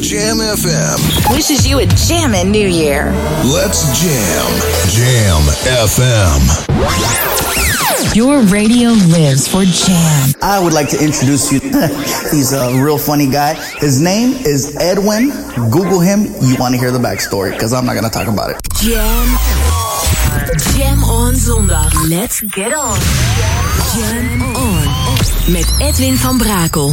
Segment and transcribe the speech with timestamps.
[0.00, 1.32] Jam FM.
[1.32, 3.12] Wishes you a jammin' new year.
[3.44, 4.50] Let's jam.
[4.90, 5.42] Jam
[5.86, 6.40] FM.
[8.14, 10.30] Your radio lives for jam.
[10.42, 11.60] I would like to introduce you.
[12.30, 13.54] He's a real funny guy.
[13.78, 15.30] His name is Edwin.
[15.70, 16.24] Google him.
[16.42, 18.56] You want to hear the backstory because I'm not going to talk about it.
[18.74, 19.26] Jam.
[20.76, 21.92] Jam on zondag.
[22.08, 22.98] Let's get on.
[23.94, 24.84] Jam on.
[25.52, 26.92] Met Edwin van Brakel.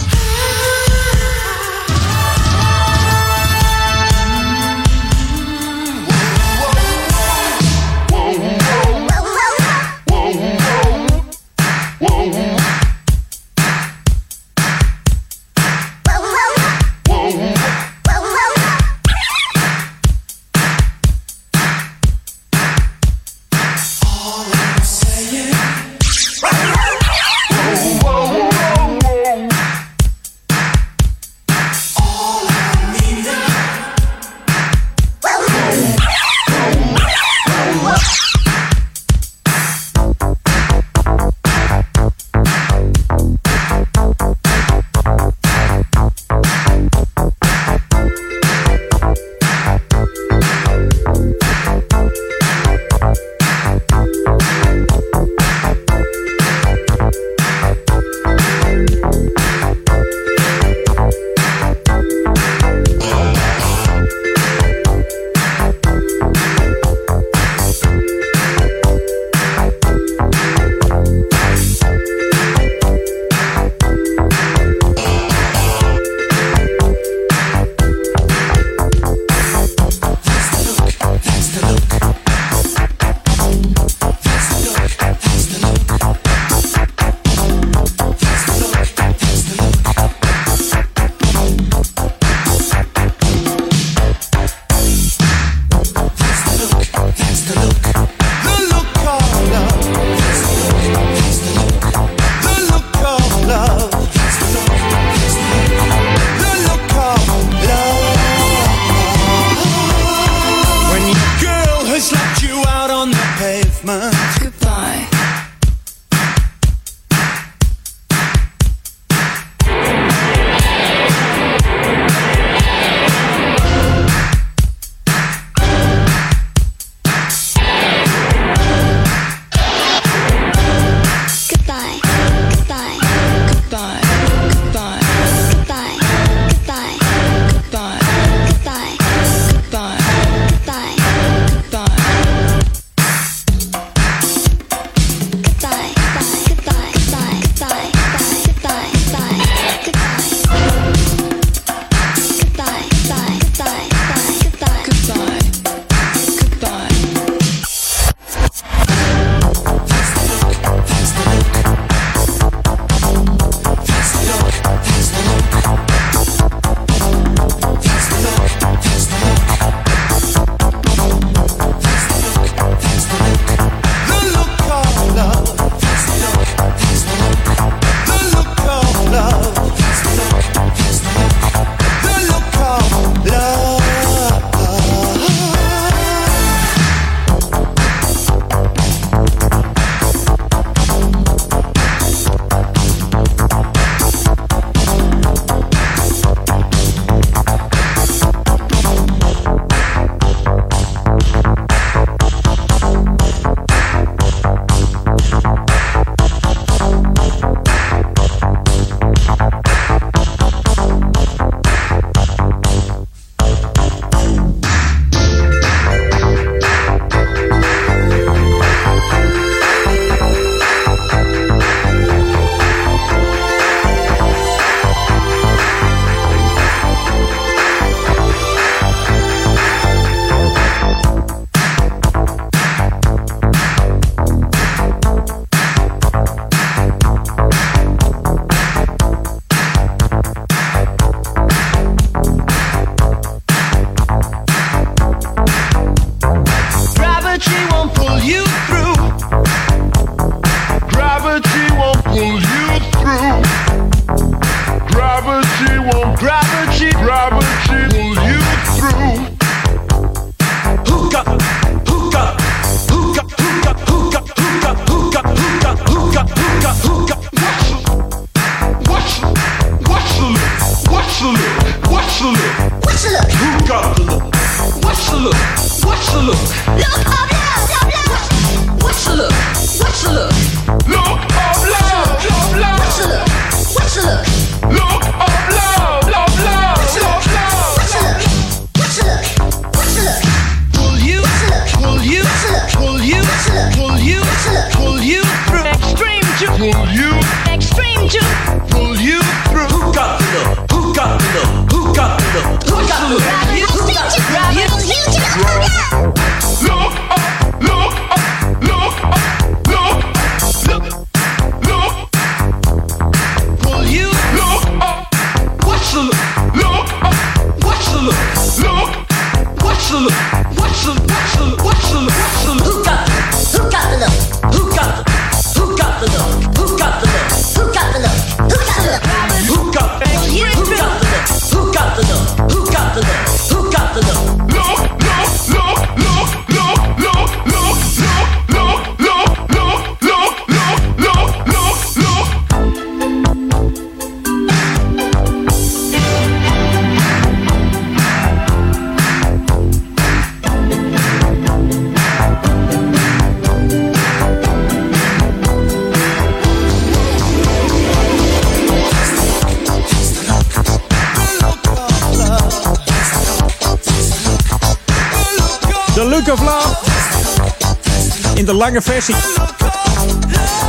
[368.61, 369.15] Lange versie.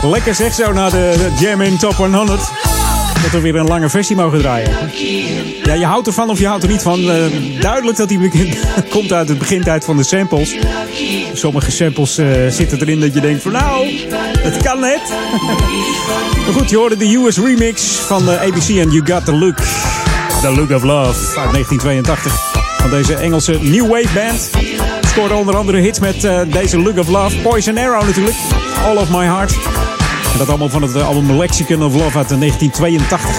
[0.03, 2.41] Lekker zeg zo naar de, de Jam in Top 100.
[3.23, 4.71] Dat we weer een lange versie mogen draaien.
[5.63, 7.01] Ja, je houdt ervan of je houdt er niet van.
[7.01, 8.57] Uh, duidelijk dat hij
[8.91, 10.57] komt uit het begintijd van de samples.
[11.33, 13.87] Sommige samples uh, zitten erin dat je denkt van nou,
[14.39, 15.03] het kan net.
[16.45, 19.57] maar goed, je hoorde de US remix van de ABC en You Got The Look.
[20.41, 22.53] The Look of Love uit 1982.
[22.79, 24.51] Van deze Engelse New Wave band
[25.13, 27.37] scoorde onder andere hits met uh, deze Look of Love.
[27.37, 28.37] Poison Arrow natuurlijk.
[28.85, 29.53] All of My Heart.
[30.33, 33.31] En dat allemaal van het uh, album Lexicon of Love uit 1982.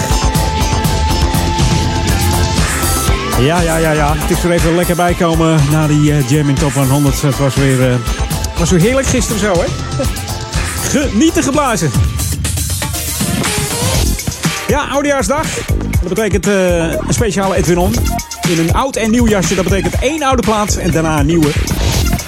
[3.40, 4.14] Ja, ja, ja, ja.
[4.16, 7.22] Het is er even lekker bij komen na die uh, Jam in Top 100.
[7.22, 7.98] Het was weer,
[8.58, 9.66] was weer heerlijk gisteren zo, hè?
[10.98, 11.90] Genieten geblazen.
[14.68, 15.46] Ja, Oudejaarsdag.
[16.00, 17.94] Dat betekent een speciale Edwin On
[18.48, 19.54] in een oud en nieuw jasje.
[19.54, 21.52] Dat betekent één oude plaat en daarna een nieuwe.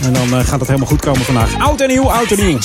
[0.02, 1.58] En dan uh, gaat het helemaal goed komen vandaag.
[1.58, 2.58] Oud en nieuw, oud en nieuw.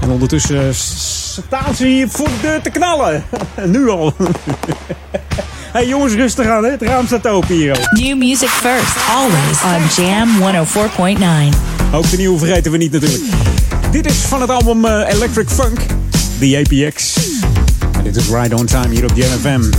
[0.00, 3.24] En ondertussen uh, staan ze hier voor de deur te knallen.
[3.66, 4.14] nu al.
[5.72, 6.64] hey jongens, rustig aan.
[6.64, 6.70] Hè?
[6.70, 7.88] Het raam staat open hier.
[7.90, 10.28] New music first, always on Jam
[11.52, 11.56] 104.9.
[11.92, 13.22] Ook de nieuwe vergeten we niet natuurlijk.
[13.90, 15.78] Dit is van het album uh, Electric Funk,
[16.38, 17.14] The APX.
[17.92, 19.70] En dit is Right On Time hier op Jam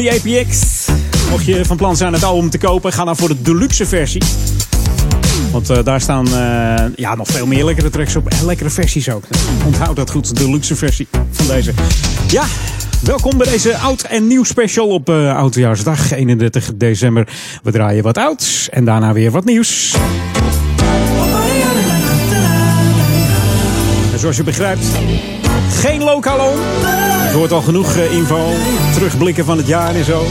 [0.00, 0.86] die APX.
[1.30, 4.22] Mocht je van plan zijn het album te kopen, ga dan voor de deluxe versie.
[5.52, 8.28] Want uh, daar staan uh, ja, nog veel meer lekkere tracks op.
[8.28, 9.24] En lekkere versies ook.
[9.66, 11.72] Onthoud dat goed, de deluxe versie van deze.
[12.28, 12.44] Ja,
[13.02, 17.28] welkom bij deze oud en nieuw special op uh, Oudejaarsdag 31 december.
[17.62, 19.96] We draaien wat ouds en daarna weer wat nieuws.
[24.12, 24.84] En zoals je begrijpt,
[25.80, 26.56] geen lokalon.
[27.30, 28.52] Je hoort al genoeg info,
[28.94, 30.22] terugblikken van het jaar en zo.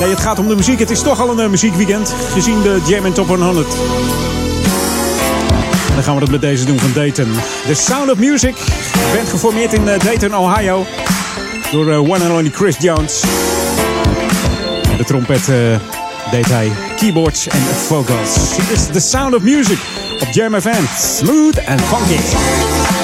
[0.00, 0.78] Nee, het gaat om de muziek.
[0.78, 3.66] Het is toch al een muziekweekend, gezien de Jam Top 100.
[5.88, 7.32] En dan gaan we dat met deze doen van Dayton.
[7.66, 8.56] The Sound of Music
[9.12, 10.86] bent geformeerd in Dayton, Ohio.
[11.70, 13.20] Door one and only Chris Jones.
[14.96, 15.46] De trompet
[16.30, 18.56] deed hij keyboards en vocals.
[18.56, 19.78] Dit is The Sound of Music
[20.20, 20.84] op Jam FM.
[20.96, 23.03] Smooth and funky.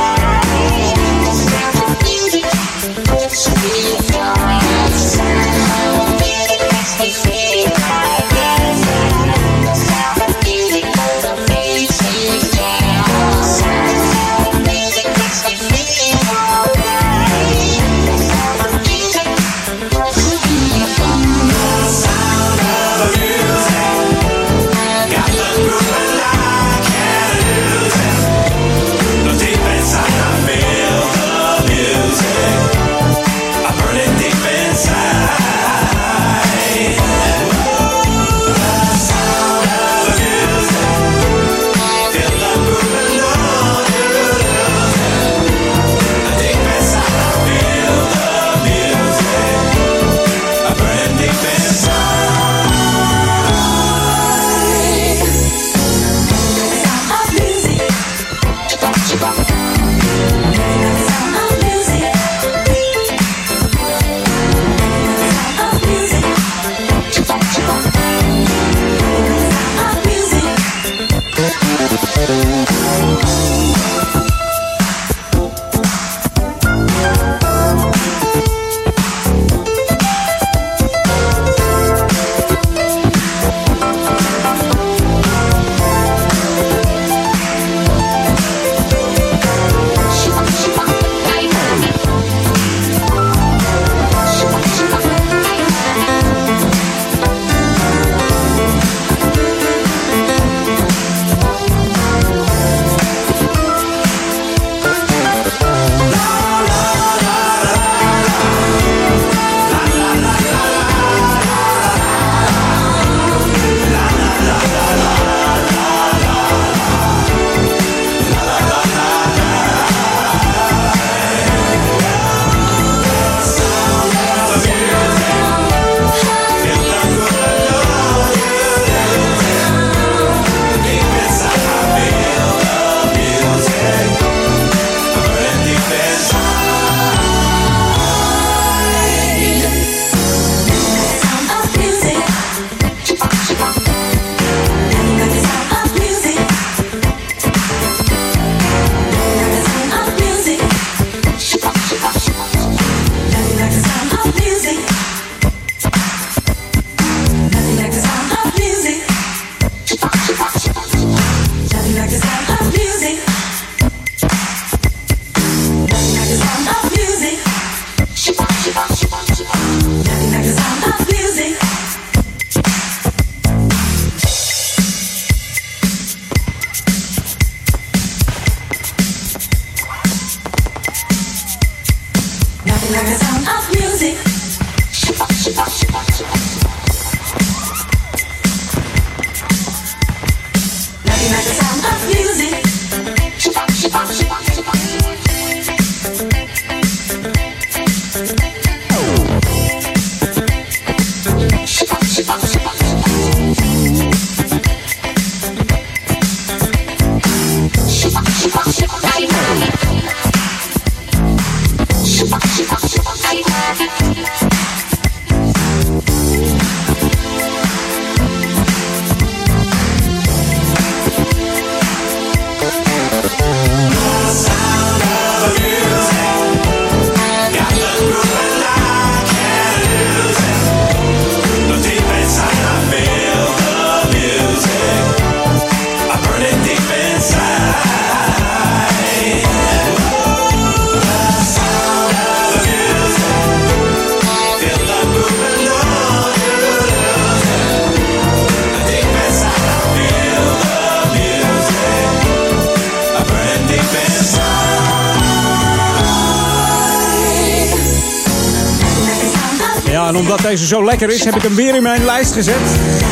[260.71, 262.55] zo lekker is, heb ik hem weer in mijn lijst gezet.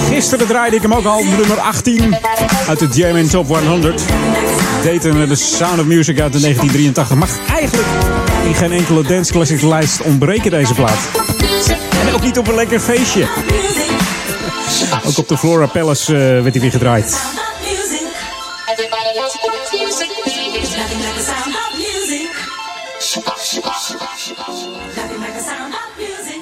[0.09, 2.15] Gisteren draaide ik hem ook al, nummer 18
[2.67, 4.01] uit de Jam Top 100.
[4.83, 7.17] Dayton, de Sound of Music uit de 1983.
[7.17, 7.87] Mag eigenlijk
[8.45, 11.09] in geen enkele dance classic lijst ontbreken deze plaat.
[12.07, 13.27] En ook niet op een lekker feestje.
[15.05, 17.38] Ook op de Flora Palace uh, werd hij weer gedraaid.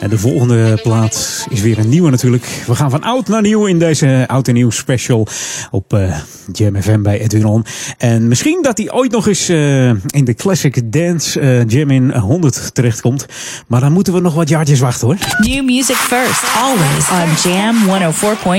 [0.08, 2.64] En de volgende plaat is weer een nieuwe natuurlijk.
[2.68, 5.28] We gaan van oud naar nieuw in deze oud en nieuw special
[5.72, 6.18] op uh,
[6.52, 7.66] Jam FM bij Edwin On.
[7.98, 12.12] En misschien dat hij ooit nog eens uh, in de Classic Dance uh, Jam in
[12.14, 13.26] 100 terechtkomt.
[13.68, 15.18] Maar dan moeten we nog wat jaartjes wachten hoor.
[15.40, 17.76] New music first, always on Jam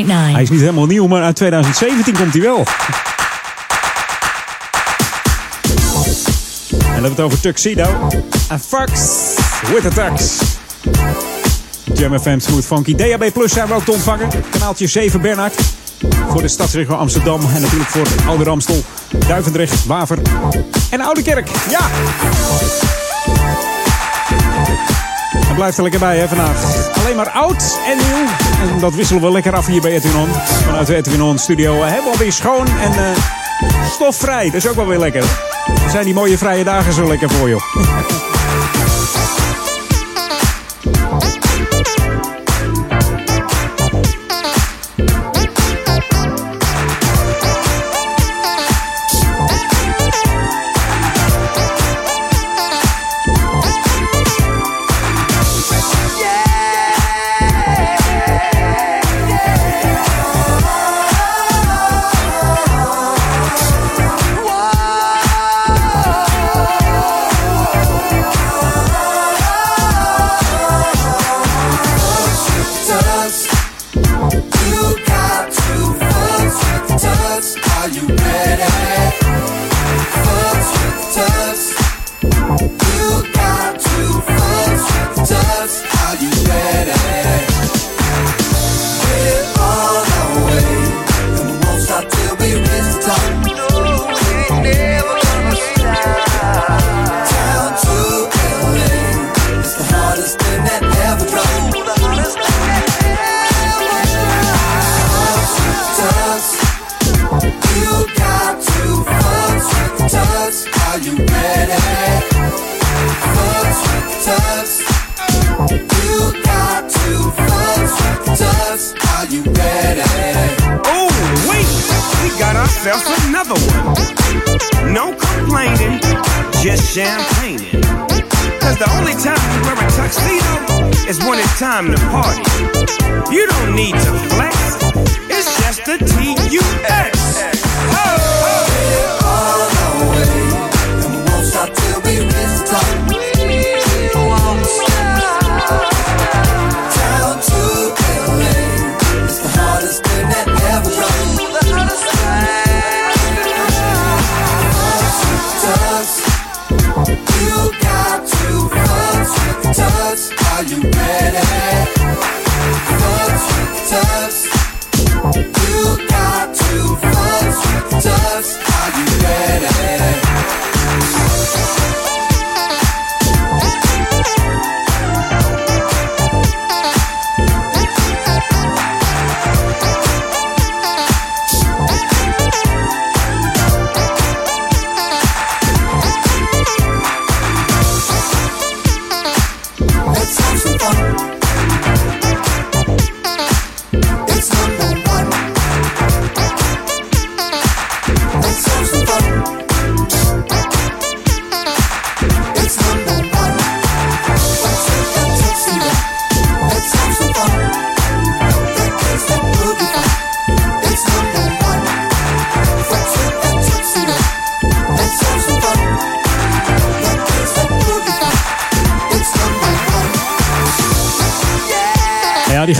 [0.04, 0.10] 104.9.
[0.10, 2.58] Hij is niet helemaal nieuw, maar uit 2017 komt hij wel.
[2.58, 2.66] En
[6.78, 8.08] dan hebben we het over Tuxedo.
[8.48, 8.92] En Fox
[9.72, 10.56] with a Tux.
[11.98, 12.94] Jam FM Smooth Funky.
[12.94, 14.28] DAB Plus zijn we ook te ontvangen.
[14.50, 15.54] Kanaaltje 7 Bernhard.
[16.28, 17.40] Voor de stadsregio Amsterdam.
[17.54, 18.82] En natuurlijk voor Oude Ramstel,
[19.26, 20.18] Duivendrecht, Waver
[20.90, 21.48] en Oude Kerk.
[21.70, 21.80] Ja!
[25.48, 26.86] En blijft er lekker bij hè, vandaag.
[26.98, 28.26] Alleen maar oud en nieuw.
[28.72, 30.28] En dat wisselen we lekker af hier bij Edwin On.
[30.64, 34.44] Vanuit de Edwin On studio hebben we alweer schoon en uh, stofvrij.
[34.44, 35.24] Dat is ook wel weer lekker.
[35.90, 38.26] Zijn die mooie vrije dagen zo lekker voor je.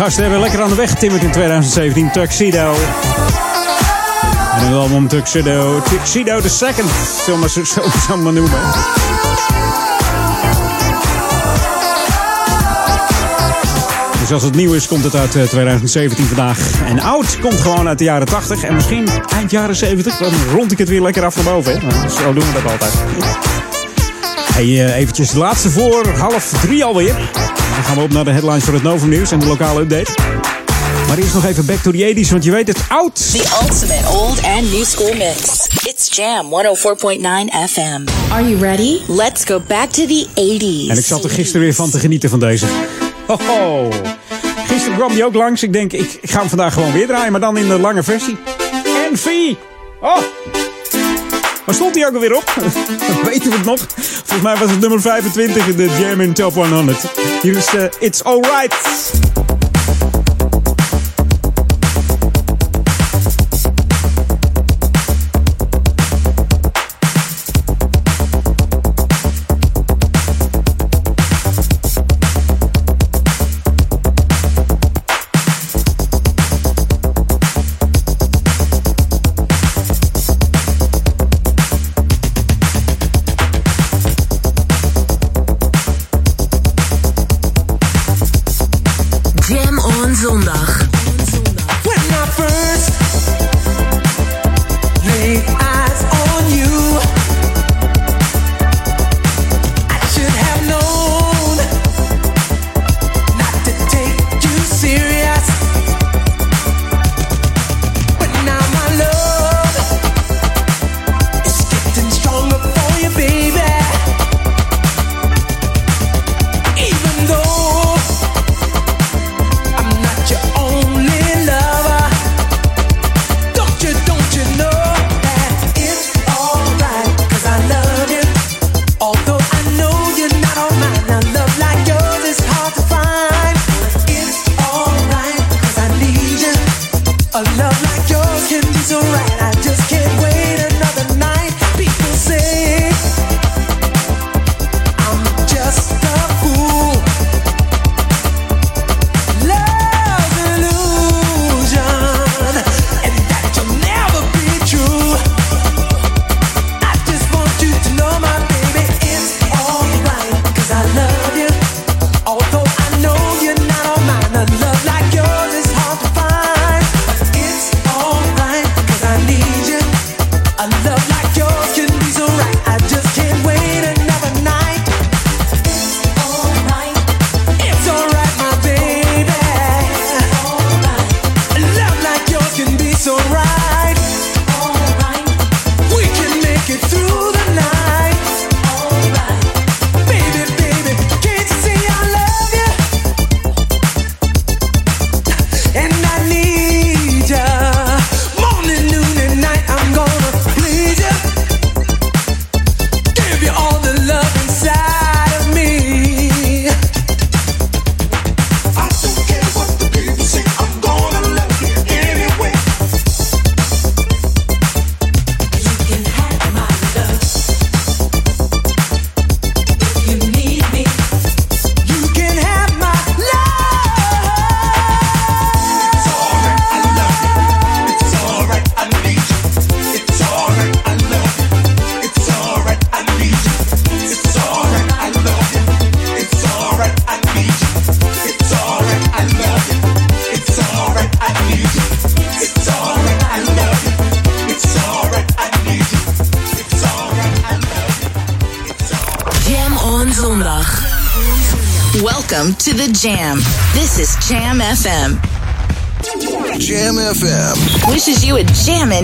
[0.09, 2.11] gasten hebben lekker aan de weg getimmerd in 2017.
[2.11, 2.75] Tuxedo.
[4.55, 5.83] En een album Tuxedo.
[5.83, 6.90] Tuxedo the Second.
[7.25, 8.61] Zullen we zo, zo, maar noemen.
[14.21, 16.71] Dus als het nieuw is, komt het uit 2017 eh, vandaag.
[16.87, 18.62] En oud komt gewoon uit de jaren 80.
[18.62, 20.18] En misschien eind jaren 70.
[20.18, 21.81] Dan rond ik het weer lekker af naar boven.
[21.81, 22.09] Hè?
[22.09, 22.92] Zo doen we dat altijd.
[24.53, 27.14] Hey, uh, eventjes de laatste voor half drie alweer.
[27.79, 30.11] Dan gaan we op naar de headlines voor het Novum Nieuws en de lokale update.
[31.09, 33.33] Maar eerst nog even back to the 80s, want je weet het, oud!
[33.33, 35.69] The ultimate old and new school mix.
[35.83, 38.07] It's Jam 104.9 FM.
[38.31, 39.01] Are you ready?
[39.07, 40.91] Let's go back to the 80s.
[40.91, 42.67] En ik zat er gisteren weer van te genieten van deze.
[43.27, 43.88] Hoho.
[44.67, 45.62] Gisteren kwam die ook langs.
[45.62, 48.37] Ik denk, ik, ga hem vandaag gewoon weer draaien, maar dan in de lange versie.
[49.11, 49.27] En V.
[50.01, 50.19] Oh.
[51.64, 52.55] Waar stond hij ook alweer op?
[53.31, 53.87] Weten we het nog?
[54.29, 56.99] Volgens mij was het nummer 25 in de in Top 100.
[57.43, 59.28] Hier is uh, It's Alright.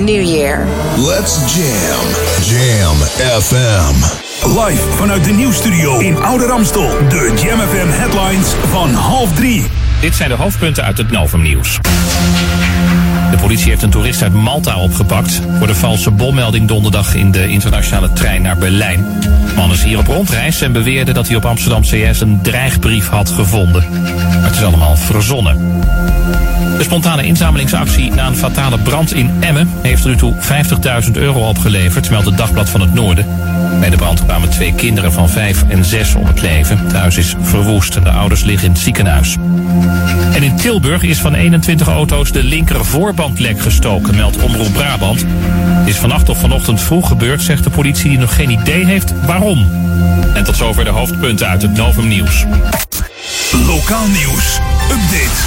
[0.04, 0.66] New year.
[0.96, 2.04] Let's jam.
[2.42, 2.96] Jam
[3.40, 3.94] FM.
[4.48, 6.88] Live vanuit de nieuwsstudio in Oude Ramstel.
[7.08, 9.66] De Jam FM headlines van half drie.
[10.00, 11.78] Dit zijn de hoofdpunten uit het Novum Nieuws.
[13.30, 17.48] De politie heeft een toerist uit Malta opgepakt voor de valse bommelding donderdag in de
[17.48, 19.06] internationale trein naar Berlijn.
[19.20, 23.08] De man is hier op rondreis en beweerde dat hij op Amsterdam CS een dreigbrief
[23.08, 23.84] had gevonden.
[24.54, 25.80] Het is allemaal verzonnen.
[26.76, 30.34] De spontane inzamelingsactie na een fatale brand in Emmen heeft er nu toe
[31.04, 33.26] 50.000 euro opgeleverd, meldt het Dagblad van het Noorden.
[33.80, 36.78] Bij de brand kwamen twee kinderen van 5 en 6 om het leven.
[36.78, 39.36] Het huis is verwoest en de ouders liggen in het ziekenhuis.
[40.34, 45.24] En in Tilburg is van 21 auto's de linker voorbandlek gestoken, meldt Omroep Brabant.
[45.28, 49.12] Het is vannacht of vanochtend vroeg gebeurd, zegt de politie die nog geen idee heeft
[49.26, 49.70] waarom.
[50.34, 52.44] En tot zover de hoofdpunten uit het Novum Nieuws.
[53.66, 54.58] Lokaal nieuws.
[54.90, 55.42] Update.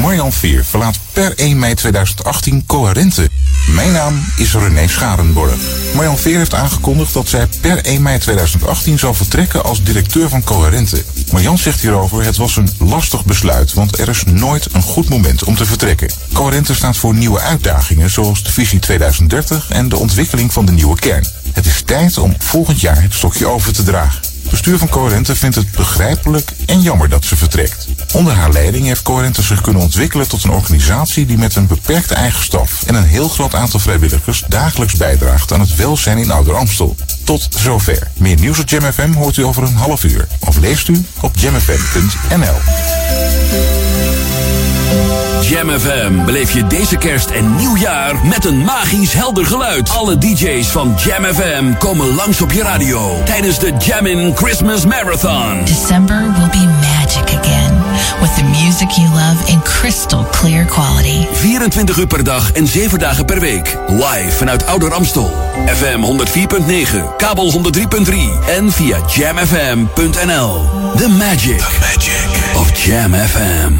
[0.00, 3.28] Marjan Veer verlaat per 1 mei 2018 Coherente.
[3.66, 5.54] Mijn naam is René Scharenborg.
[5.94, 10.44] Marjan Veer heeft aangekondigd dat zij per 1 mei 2018 zal vertrekken als directeur van
[10.44, 11.04] Coherente.
[11.32, 15.44] Marjan zegt hierover, het was een lastig besluit, want er is nooit een goed moment
[15.44, 16.10] om te vertrekken.
[16.32, 20.98] Coherente staat voor nieuwe uitdagingen, zoals de visie 2030 en de ontwikkeling van de nieuwe
[20.98, 21.26] kern.
[21.52, 24.33] Het is tijd om volgend jaar het stokje over te dragen.
[24.54, 27.88] Bestuur van Coherente vindt het begrijpelijk en jammer dat ze vertrekt.
[28.12, 32.14] Onder haar leiding heeft Coherente zich kunnen ontwikkelen tot een organisatie die met een beperkte
[32.14, 36.54] eigen staf en een heel groot aantal vrijwilligers dagelijks bijdraagt aan het welzijn in Ouder
[36.54, 36.96] Amstel.
[37.24, 38.10] Tot zover.
[38.16, 40.28] Meer nieuws op Jam FM hoort u over een half uur.
[40.40, 42.56] Of leest u op jamfm.nl.
[45.48, 49.90] Jam FM beleef je deze kerst en nieuwjaar met een magisch helder geluid.
[49.90, 55.64] Alle DJ's van Jam FM komen langs op je radio tijdens de Jammin' Christmas Marathon.
[55.64, 57.82] December will be magic again
[58.20, 61.26] with the music you love in crystal clear quality.
[61.32, 63.76] 24 uur per dag en 7 dagen per week.
[63.88, 65.32] Live vanuit Ouder Amstel.
[65.66, 68.14] FM 104.9, kabel 103.3
[68.46, 70.70] en via jamfm.nl.
[70.96, 73.72] The magic, The magic of Jam FM.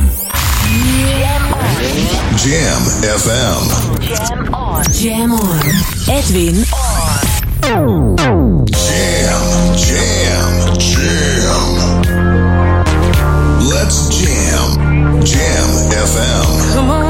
[1.94, 3.62] Jam FM.
[4.02, 4.82] Jam on.
[4.92, 5.62] Jam on.
[6.10, 6.64] Edwin
[8.66, 11.70] Jam, jam, jam.
[13.70, 15.22] Let's jam.
[15.22, 16.74] Jam FM.
[16.74, 17.03] Come on,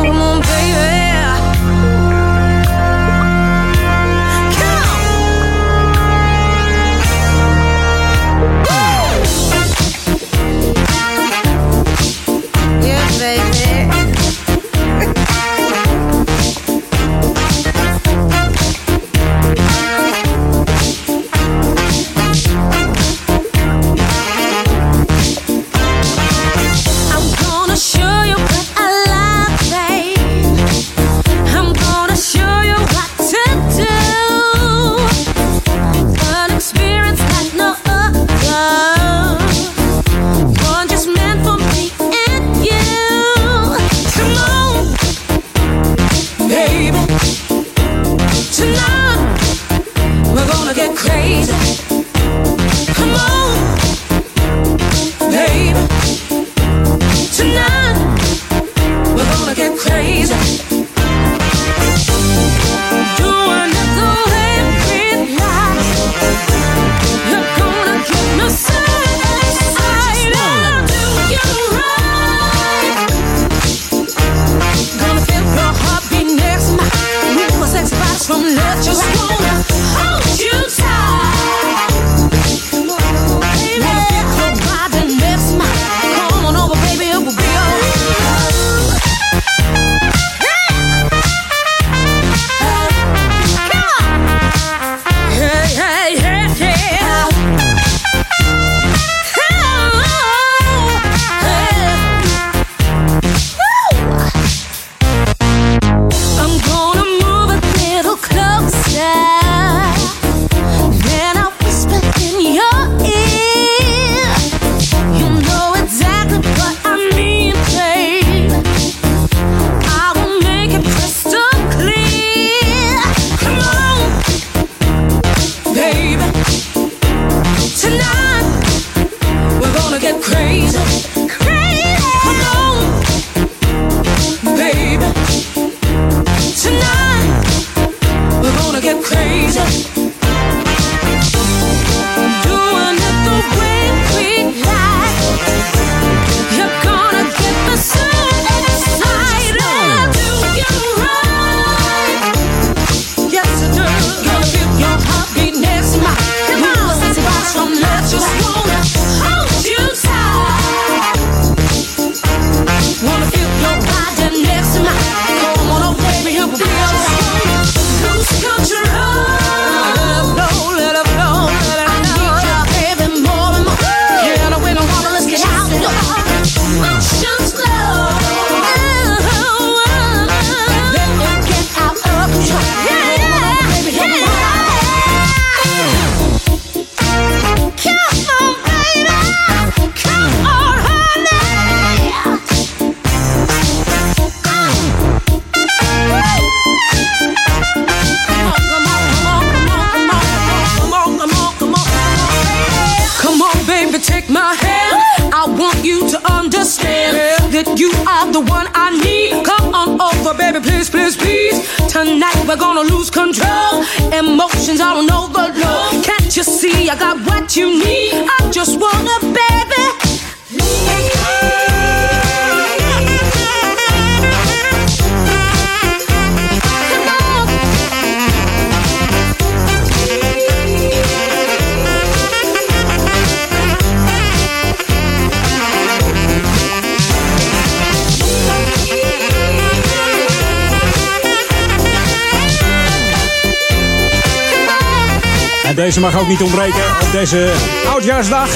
[246.27, 247.53] niet ontbreken op deze
[247.87, 248.49] oudjaarsdag.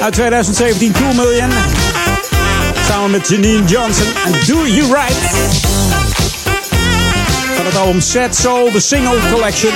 [0.00, 1.50] Uit 2017, Cool Million.
[2.88, 5.16] Samen met Janine Johnson en Do You Right.
[7.56, 9.72] Van het album Sad Soul, The Single Collection.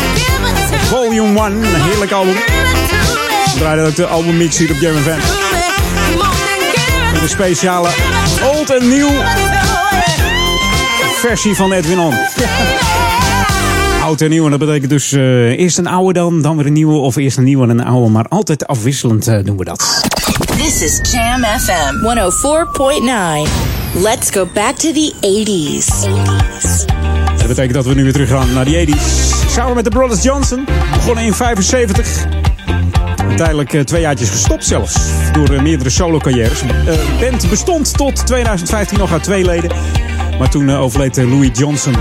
[0.88, 2.34] Volume 1, een heerlijk album.
[2.34, 5.18] We draaien ook de albummix hier op Jam FM.
[7.12, 7.88] Met een speciale
[8.52, 9.10] old en nieuw
[11.20, 12.14] versie van Edwin On.
[14.10, 14.44] Oud en nieuw.
[14.44, 16.94] En dat betekent dus eh, eerst een oude dan, dan weer een nieuwe.
[16.94, 18.10] Of eerst een nieuwe en een oude.
[18.10, 20.02] Maar altijd afwisselend eh, doen we dat.
[20.56, 21.94] This is Jam FM
[23.44, 24.02] 104.9.
[24.02, 26.08] Let's go back to the 80s.
[27.36, 29.02] Dat betekent dat we nu weer terug gaan naar die 80s.
[29.48, 30.64] Samen met de Brothers Johnson.
[30.92, 32.26] Begonnen in 75.
[33.28, 34.96] Uiteindelijk eh, twee jaartjes gestopt zelfs.
[35.32, 36.60] Door meerdere solo-carrières.
[36.60, 39.70] De band bestond tot 2015 nog uit twee leden.
[40.38, 41.94] Maar toen overleed Louis Johnson.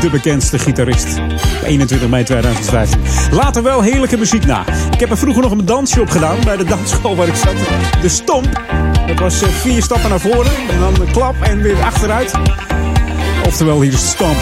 [0.00, 1.20] De bekendste gitarist.
[1.64, 3.00] 21 mei 2015.
[3.30, 4.64] Later wel heerlijke muziek na.
[4.90, 7.54] Ik heb er vroeger nog een dansje op gedaan bij de dansschool waar ik zat.
[8.00, 8.60] De stomp.
[9.06, 10.52] Dat was eh, vier stappen naar voren.
[10.68, 12.32] En dan een klap en weer achteruit.
[13.46, 14.38] Oftewel, hier is de stomp.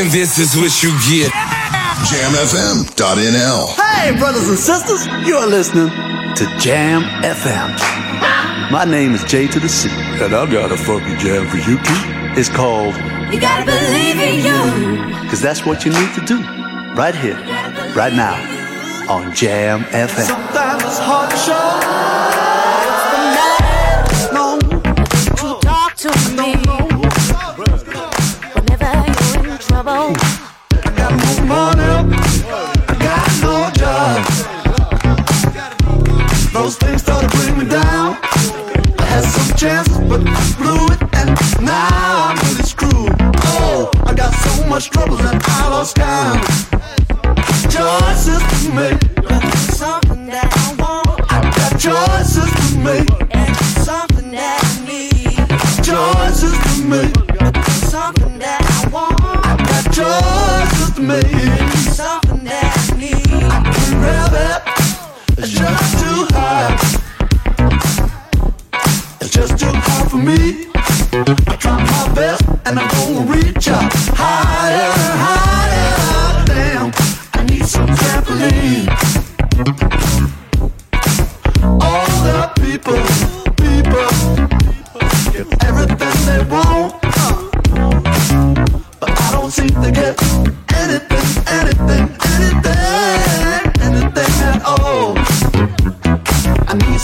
[0.00, 1.30] And this is what you get.
[2.08, 3.66] JamFM.nl.
[3.76, 5.90] Hey, brothers and sisters, you're listening
[6.36, 7.76] to Jam FM.
[8.72, 11.76] My name is J to the C, and I got a funky jam for you
[11.76, 12.00] too.
[12.40, 12.94] It's called
[13.30, 15.20] You gotta believe in you.
[15.20, 16.40] Because that's what you need to do,
[16.94, 17.36] right here,
[17.94, 18.36] right now,
[19.06, 20.24] on Jam FM.
[20.24, 22.39] Sometimes it's hard to show.
[29.82, 30.14] Trouble.
[30.72, 31.82] I got no money,
[32.88, 34.16] I got no job.
[36.52, 38.18] Those things started to bring me down.
[38.98, 41.30] I had some chances, but I blew it, and
[41.64, 43.14] now I'm really screwed.
[43.56, 46.44] Oh, I got so much trouble that I lost count.
[47.72, 49.00] Choices to make,
[49.80, 51.20] Something that I want.
[51.32, 53.56] I got choices to make, And
[53.86, 55.38] Something that I need.
[55.82, 57.29] choices to make,
[60.00, 61.26] To make.
[61.92, 63.26] Something that I need.
[63.28, 64.60] I can grab it,
[65.38, 66.72] it's just too high.
[69.20, 70.68] It's just too hard for me.
[71.12, 74.90] I try my best and I'm gonna reach up higher
[75.26, 76.44] higher.
[76.46, 76.92] Damn,
[77.34, 78.88] I need some trampoline.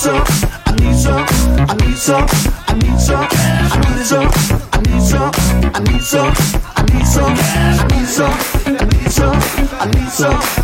[0.06, 0.24] Some,
[0.66, 1.26] I need some,
[1.68, 2.26] I need some,
[2.68, 4.30] I need some, I need some,
[4.72, 5.32] I need some,
[5.74, 6.32] I need some,
[6.76, 8.34] I need some, I need some,
[8.66, 9.40] I need some,
[9.80, 10.55] I need some,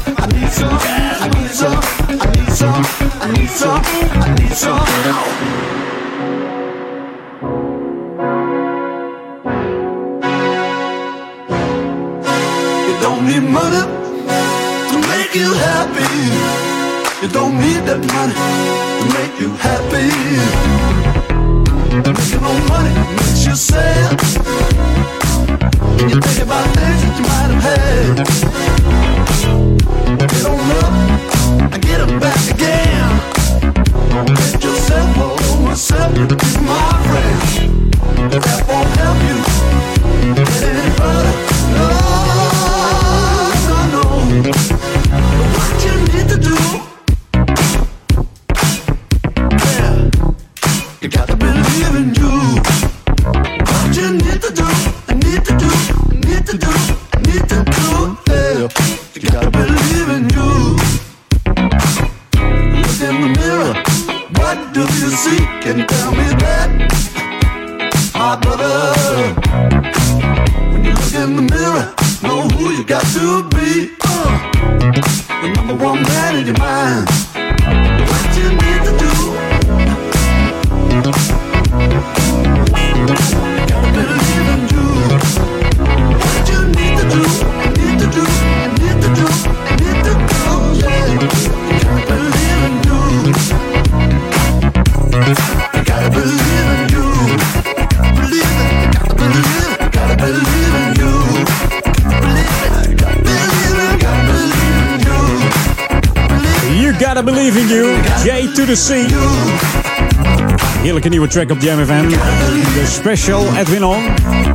[111.32, 112.08] track op Jam FM.
[112.08, 114.02] De special Edwin On.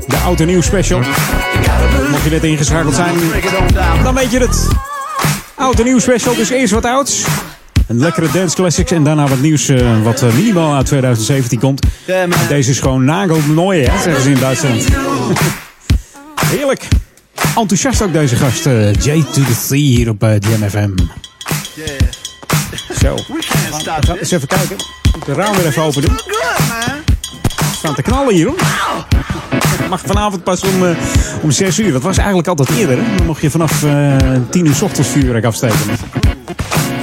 [0.08, 1.00] De oud en nieuw special.
[2.10, 3.16] Mocht je net ingeschakeld zijn,
[4.04, 4.68] dan weet je het.
[5.56, 7.24] Oud en nieuw special, dus eerst wat ouds.
[7.88, 11.86] Een lekkere dance classics en daarna wat nieuws eh, wat eh, minimaal uit 2017 komt.
[12.50, 14.86] Deze is gewoon nagelnooie, hè, zeggen ze in Duitsland.
[16.56, 16.88] Heerlijk.
[17.58, 18.66] Enthousiast ook deze gast.
[18.66, 20.90] eh, J to the C hier op eh, Jam FM.
[23.02, 23.16] Zo.
[24.20, 24.76] Eens even kijken.
[25.04, 26.16] Ik moet de raam weer even open doen.
[27.88, 28.58] Staan te knallen hier hoor.
[29.90, 30.96] Mag vanavond pas om, eh,
[31.42, 31.92] om 6 uur.
[31.92, 32.98] Dat was eigenlijk altijd eerder.
[32.98, 33.16] Hè?
[33.18, 34.16] Dan mocht je vanaf eh
[34.50, 35.78] 10 uur 's ochtends vuurwerk afsteken.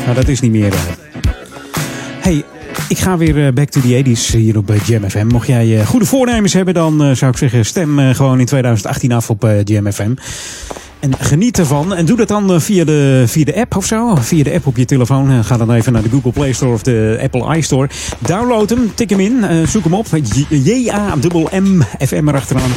[0.07, 0.72] Maar dat is niet meer.
[0.72, 0.78] eh.
[2.20, 2.45] Hey,
[2.89, 5.26] ik ga weer back to the 80s hier op eh, Jam FM.
[5.26, 9.49] Mocht jij goede voornemens hebben, dan zou ik zeggen stem gewoon in 2018 af op
[9.64, 10.14] Jam FM.
[11.05, 11.95] En geniet ervan.
[11.95, 14.15] En doe dat dan eh, via de, via de app of zo.
[14.15, 15.31] Via de app op je telefoon.
[15.31, 17.89] Eh, Ga dan even naar de Google Play Store of de Apple iStore.
[18.19, 20.07] Download hem, tik hem in, eh, zoek hem op.
[20.49, 22.71] J-A-M-M FM erachteraan.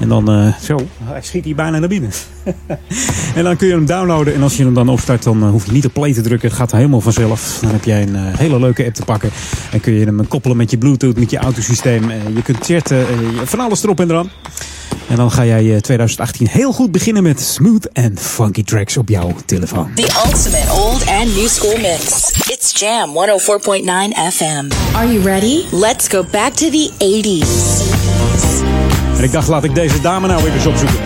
[0.00, 2.10] En dan eh, zo, hij schiet hier bijna naar binnen.
[3.34, 4.34] en dan kun je hem downloaden.
[4.34, 6.48] En als je hem dan opstart, dan eh, hoef je niet op play te drukken.
[6.48, 7.58] Het gaat helemaal vanzelf.
[7.60, 9.30] Dan heb jij een eh, hele leuke app te pakken.
[9.70, 12.10] En kun je hem koppelen met je Bluetooth, met je autosysteem.
[12.10, 13.06] Je kunt chatten, eh,
[13.44, 14.30] van alles erop en eraan.
[15.08, 19.08] En dan ga jij eh, 2018 heel goed beginnen met smooth en funky tracks op
[19.08, 19.90] jouw telefoon.
[19.94, 22.30] The ultimate old and new school mix.
[22.50, 23.14] It's Jam 104.9
[24.32, 24.94] FM.
[24.94, 25.64] Are you ready?
[25.70, 28.57] Let's go back to the 80s.
[29.18, 30.98] En ik dacht, laat ik deze dame nou weer eens opzoeken.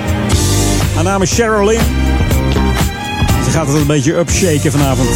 [0.94, 1.80] Haar naam is Cheryl Lynn.
[3.44, 5.08] Ze gaat het een beetje upshaken vanavond.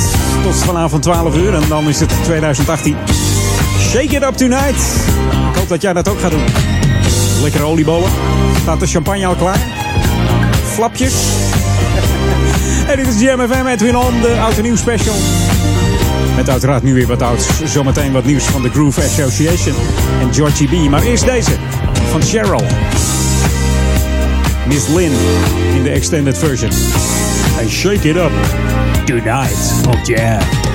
[0.43, 2.97] Tot vanavond 12 uur en dan is het 2018.
[3.79, 4.81] Shake it up tonight.
[5.51, 6.45] Ik hoop dat jij dat ook gaat doen.
[7.43, 8.11] Lekkere oliebollen.
[8.61, 9.59] Staat de champagne al klaar?
[10.65, 11.15] Flapjes.
[12.91, 15.15] en dit is GMFM Edwin On, de Auto Nieuws Special.
[16.37, 17.49] Met uiteraard nu weer wat ouds.
[17.64, 19.74] Zometeen wat nieuws van de Groove Association
[20.20, 20.91] en Georgie B.
[20.91, 21.53] Maar eerst deze
[22.11, 22.64] van Cheryl.
[24.68, 25.14] Miss Lynn
[25.74, 26.70] in de extended version.
[27.61, 28.32] And shake it up
[29.05, 30.66] tonight op Jam.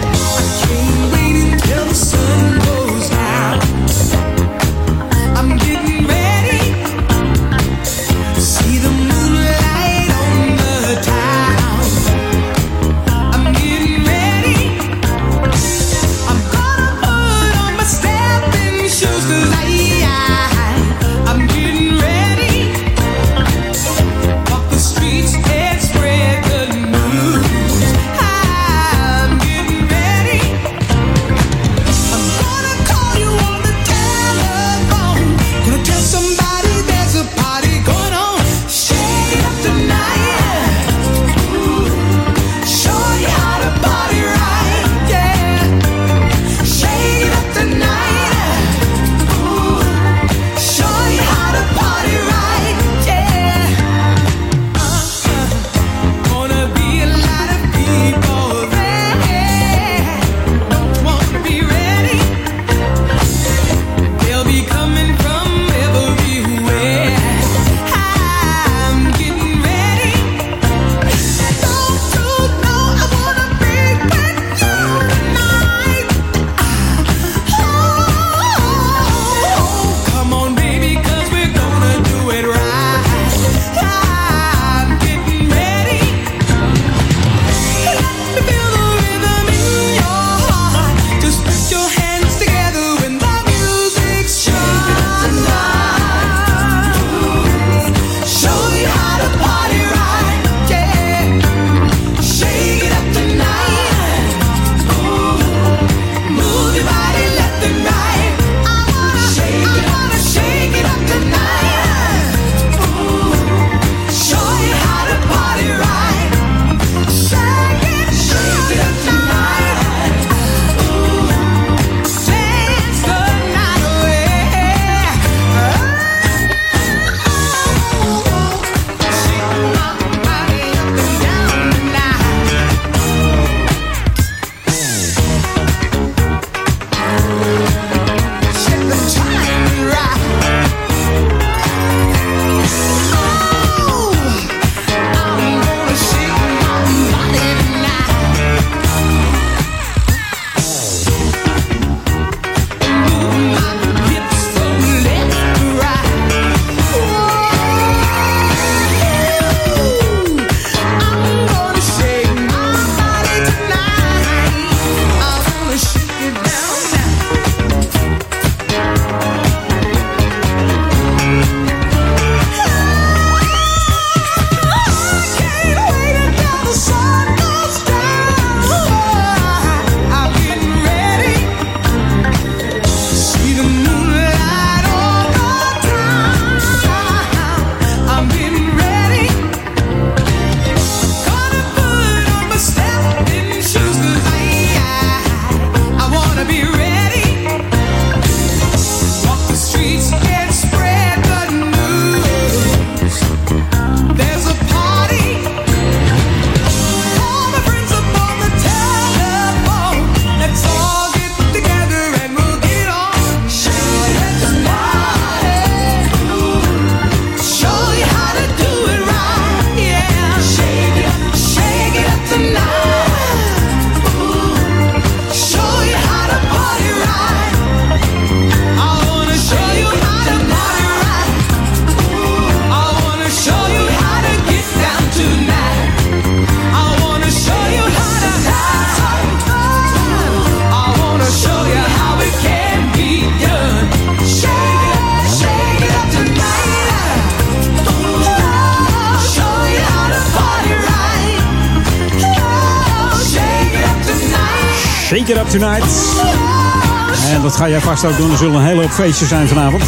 [258.09, 258.31] doen.
[258.31, 259.83] Er zullen een hele hoop feestjes zijn vanavond.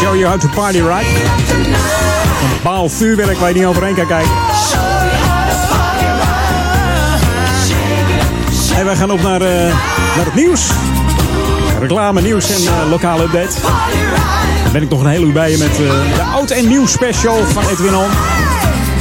[0.00, 1.06] Show you how to party, right?
[2.42, 4.30] Een baal vuurwerk waar je niet overheen kan kijken.
[8.76, 9.74] En wij gaan op naar, eh,
[10.16, 10.70] naar het nieuws.
[11.80, 13.60] Reclame, nieuws en eh, lokale update.
[14.62, 16.86] Dan ben ik nog een hele uur bij je met eh, de oud en nieuw
[16.86, 18.10] special van Edwin On.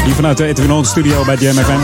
[0.04, 1.80] Hier vanuit de Edwin On studio bij JMFM.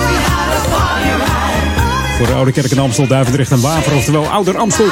[2.18, 4.86] Voor de Oude Kerk in Amstel, Duivendrecht en Waver, oftewel Ouder Amstel.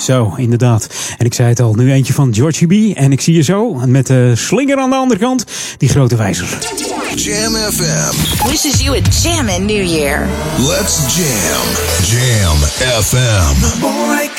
[0.00, 0.86] Zo, inderdaad.
[1.18, 2.96] En ik zei het al, nu eentje van Georgie B.
[2.96, 5.44] En ik zie je zo met de slinger aan de andere kant,
[5.78, 6.58] die grote wijzer.
[7.14, 10.28] Jam FM wishes you a jam New Year.
[10.58, 11.64] Let's jam.
[12.02, 12.56] Jam
[13.02, 14.29] FM.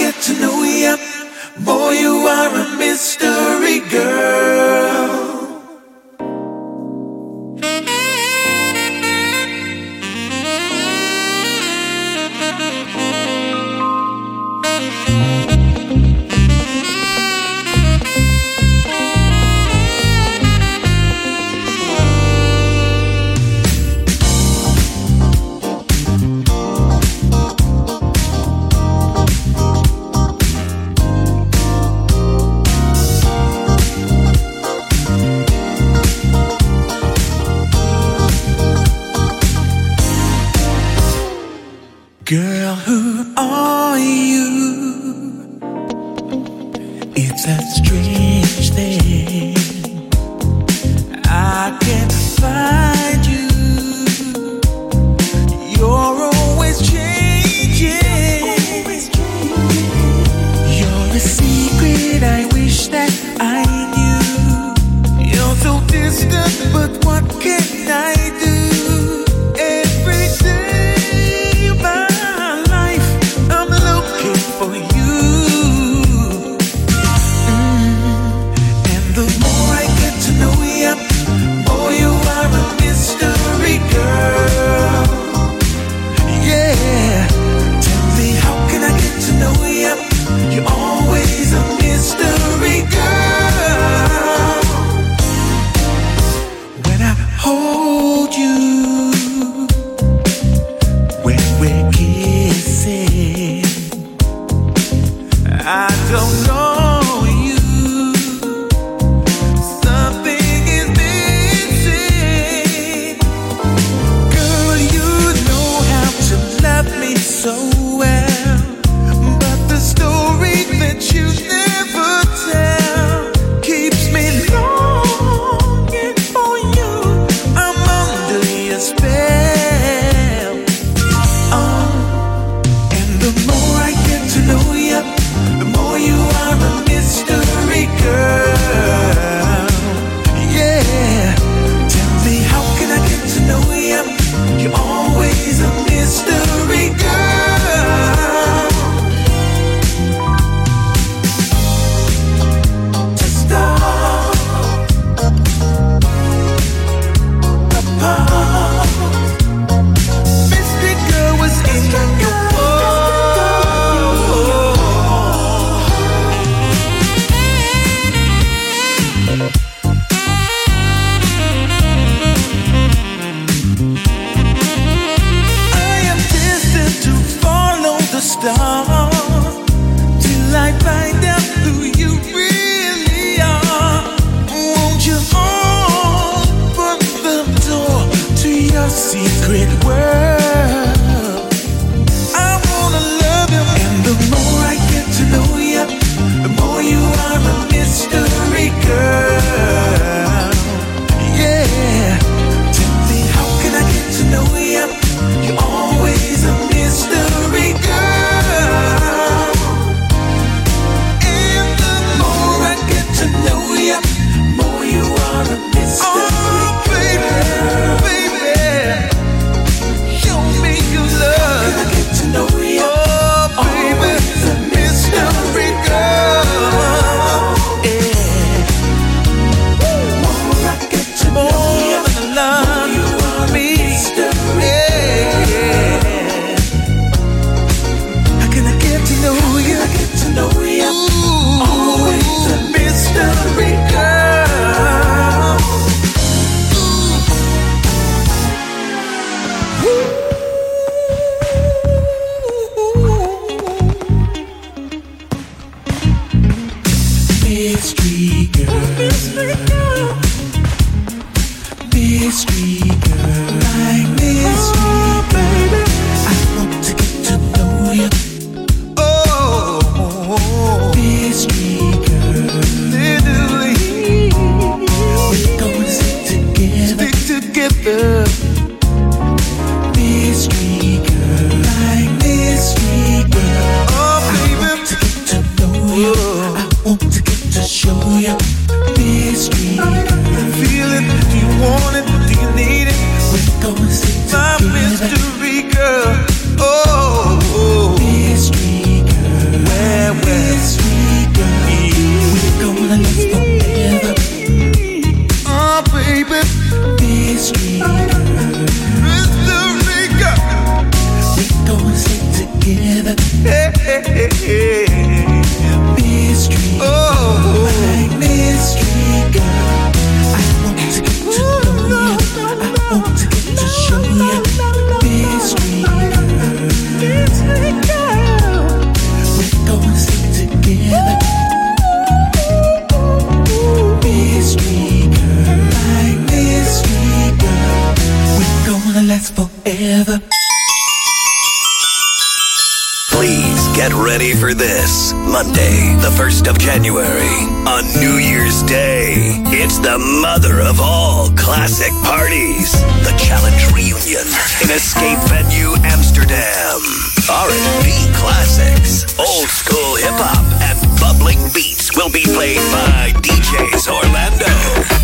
[345.31, 349.15] Monday, the 1st of January, on New Year's Day.
[349.47, 352.75] It's the mother of all classic parties.
[353.07, 354.27] The Challenge Reunion
[354.59, 356.83] in Escape Venue Amsterdam.
[357.31, 364.51] R&B classics, old school hip hop, and bubbling beats will be played by DJs Orlando,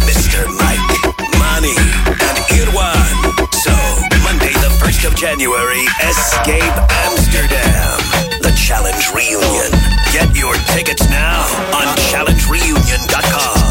[0.04, 0.44] Mr.
[0.60, 0.92] Mike,
[1.40, 3.16] Money, and Irwan.
[3.56, 3.72] So,
[4.28, 6.76] Monday, the 1st of January, Escape
[7.08, 7.96] Amsterdam.
[8.44, 9.97] The Challenge Reunion.
[10.12, 13.68] Get your tickets now on challengereunion.com.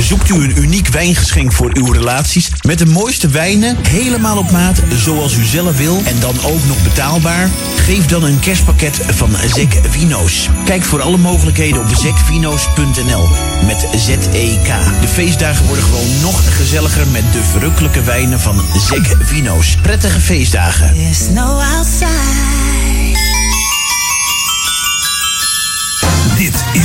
[0.00, 4.82] Zoekt u een uniek wijngeschenk voor uw relaties met de mooiste wijnen, helemaal op maat,
[4.96, 7.48] zoals u zelf wil en dan ook nog betaalbaar?
[7.76, 10.48] Geef dan een kerstpakket van Zek Vino's.
[10.64, 13.28] Kijk voor alle mogelijkheden op zekvino's.nl
[13.66, 15.00] met Z-E-K.
[15.00, 19.76] De feestdagen worden gewoon nog gezelliger met de verrukkelijke wijnen van Zek Vino's.
[19.82, 20.94] Prettige feestdagen.
[20.94, 22.89] There's no outside.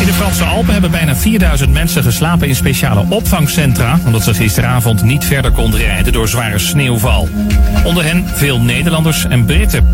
[0.00, 5.02] In de Franse Alpen hebben bijna 4000 mensen geslapen in speciale opvangcentra, omdat ze gisteravond
[5.02, 7.28] niet verder konden rijden door zware sneeuwval.
[7.84, 9.88] Onder hen veel Nederlanders en Britten.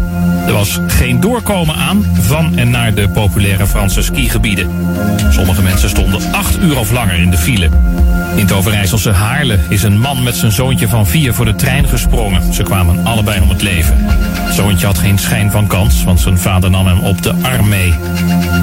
[0.47, 4.71] Er was geen doorkomen aan van en naar de populaire Franse skigebieden.
[5.31, 7.69] Sommige mensen stonden acht uur of langer in de file.
[8.35, 11.89] In het Overijsselse Haarle is een man met zijn zoontje van vier voor de trein
[11.89, 12.53] gesprongen.
[12.53, 13.97] Ze kwamen allebei om het leven.
[13.99, 17.69] Het zoontje had geen schijn van kans, want zijn vader nam hem op de arm
[17.69, 17.95] mee.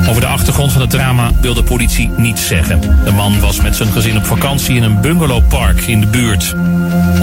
[0.09, 2.81] Over de achtergrond van het drama wil de politie niets zeggen.
[2.81, 6.55] De man was met zijn gezin op vakantie in een bungalowpark in de buurt.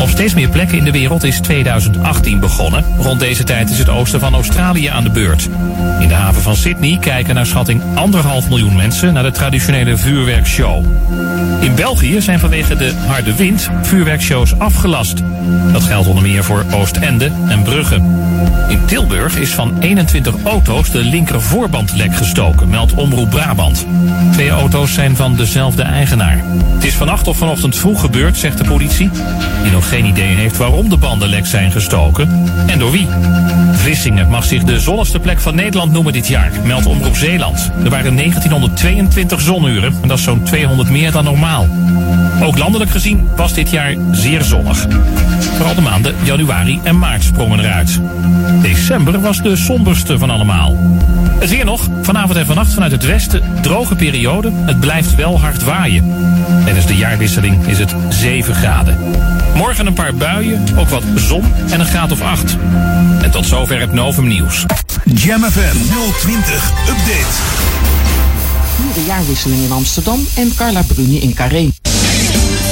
[0.01, 2.85] Op steeds meer plekken in de wereld is 2018 begonnen.
[2.99, 5.49] Rond deze tijd is het oosten van Australië aan de beurt.
[6.01, 10.85] In de haven van Sydney kijken naar schatting anderhalf miljoen mensen naar de traditionele vuurwerkshow.
[11.61, 15.23] In België zijn vanwege de harde wind vuurwerkshows afgelast.
[15.73, 18.01] Dat geldt onder meer voor Oostende en Brugge.
[18.69, 23.87] In Tilburg is van 21 auto's de linker voorband lek gestoken, meldt Omroep Brabant.
[24.33, 26.43] Twee auto's zijn van dezelfde eigenaar.
[26.75, 29.11] Het is vannacht of vanochtend vroeg gebeurd, zegt de politie.
[29.63, 33.09] Die nog geen idee heeft waarom de banden lek zijn gestoken en door wie.
[33.73, 37.71] Vlissingen mag zich de zonnigste plek van Nederland noemen dit jaar, meldt Omroep Zeeland.
[37.85, 41.67] Er waren 1922 zonuren en dat is zo'n 200 meer dan normaal.
[42.43, 44.87] Ook landelijk gezien was dit jaar zeer zonnig.
[45.57, 48.01] Vooral de maanden januari en maart sprongen eruit.
[48.63, 50.77] December was de somberste van allemaal.
[51.39, 54.53] Het weer nog, vanavond en vannacht vanuit het westen droge periode.
[54.53, 56.15] Het blijft wel hard waaien.
[56.65, 59.15] Tijdens de jaarwisseling is het 7 graden.
[59.55, 62.57] Morgen een paar buien, ook wat zon en een graad of 8.
[63.23, 64.65] En tot zover het Novum Nieuws.
[65.05, 65.77] Jam FM
[66.21, 67.37] 020 Update.
[68.83, 71.71] Nu de jaarwisseling in Amsterdam en Carla Bruni in Carré.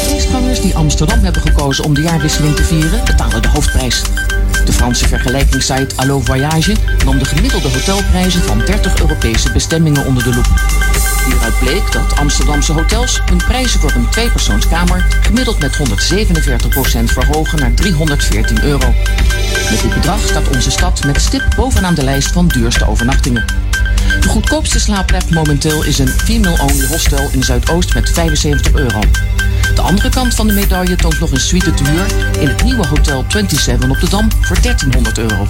[0.08, 4.02] Feestgangers die Amsterdam hebben gekozen om de jaarwisseling te vieren, betalen de hoofdprijs.
[4.66, 10.34] De Franse vergelijkingssite Allo Voyage nam de gemiddelde hotelprijzen van 30 Europese bestemmingen onder de
[10.34, 10.48] loep.
[11.26, 17.74] Hieruit bleek dat Amsterdamse hotels hun prijzen voor een tweepersoonskamer gemiddeld met 147% verhogen naar
[17.74, 18.94] 314 euro.
[19.70, 23.44] Met dit bedrag staat onze stad met stip bovenaan de lijst van duurste overnachtingen.
[24.20, 29.00] De goedkoopste slaapplek momenteel is een female-only hostel in Zuidoost met 75 euro.
[29.82, 32.06] Andere kant van de medaille toont nog een suite te huur
[32.40, 35.46] in het nieuwe Hotel 27 op de Dam voor 1300 euro.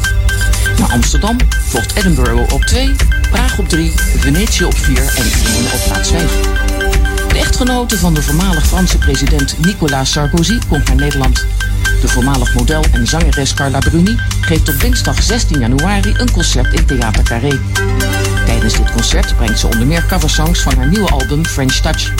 [0.79, 1.37] Na Amsterdam
[1.69, 2.95] volgt Edinburgh op 2,
[3.31, 6.33] Praag op 3, Venetië op 4 en Wenen op plaats 5.
[7.29, 11.47] De echtgenote van de voormalig Franse president Nicolas Sarkozy komt naar Nederland.
[12.01, 16.87] De voormalig model en zangeres Carla Bruni geeft op dinsdag 16 januari een concert in
[16.87, 17.59] Theater Carré.
[18.59, 22.13] Tijdens dit concert brengt ze onder meer coversongs van haar nieuwe album French Touch.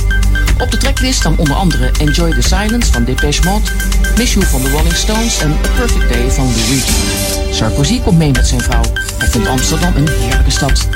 [0.59, 3.71] Op de tracklist staan onder andere Enjoy the Silence van Depeche Mode,
[4.17, 7.55] Miss You van de Rolling Stones en A Perfect Day van Lou Reed.
[7.55, 8.83] Sarkozy komt mee met zijn vrouw.
[9.19, 10.89] Hij vindt Amsterdam een heerlijke stad.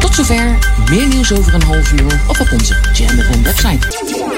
[0.00, 0.58] Tot zover,
[0.90, 3.86] meer nieuws over een half uur of op onze Jam FM website.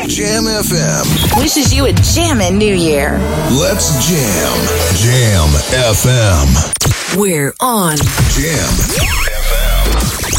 [0.07, 1.39] Jam FM.
[1.41, 3.20] Wishes you a jammin' New Year.
[3.51, 4.59] Let's jam.
[4.95, 5.49] Jam
[5.95, 6.76] FM.
[7.18, 7.97] We're on.
[8.37, 9.38] Jam.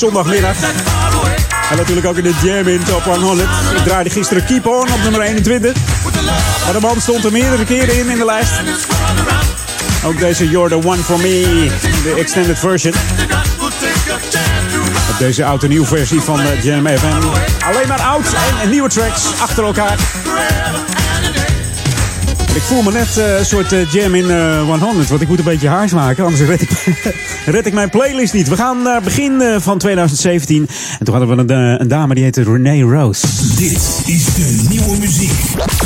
[0.00, 0.56] Zondagmiddag.
[1.70, 3.48] En natuurlijk ook in de Jam in Top 100.
[3.76, 5.72] Ik draaide gisteren Keep On op nummer 21.
[6.64, 8.52] Maar de man stond er meerdere keren in in de lijst.
[10.04, 11.70] Ook deze You're the One For Me,
[12.02, 12.94] de extended version.
[15.18, 17.26] Deze oude nieuwe versie van de Jam FM.
[17.72, 18.26] Alleen maar oud
[18.62, 19.98] en nieuwe tracks achter elkaar.
[22.54, 25.38] Ik voel me net eh, een soort eh, jam in eh, 100, want ik moet
[25.38, 26.70] een beetje haars maken, anders red ik,
[27.46, 28.48] red ik mijn playlist niet.
[28.48, 32.14] We gaan naar begin eh, van 2017 en toen hadden we een, eh, een dame
[32.14, 33.26] die heette Renee Rose.
[33.56, 35.32] Dit is de nieuwe muziek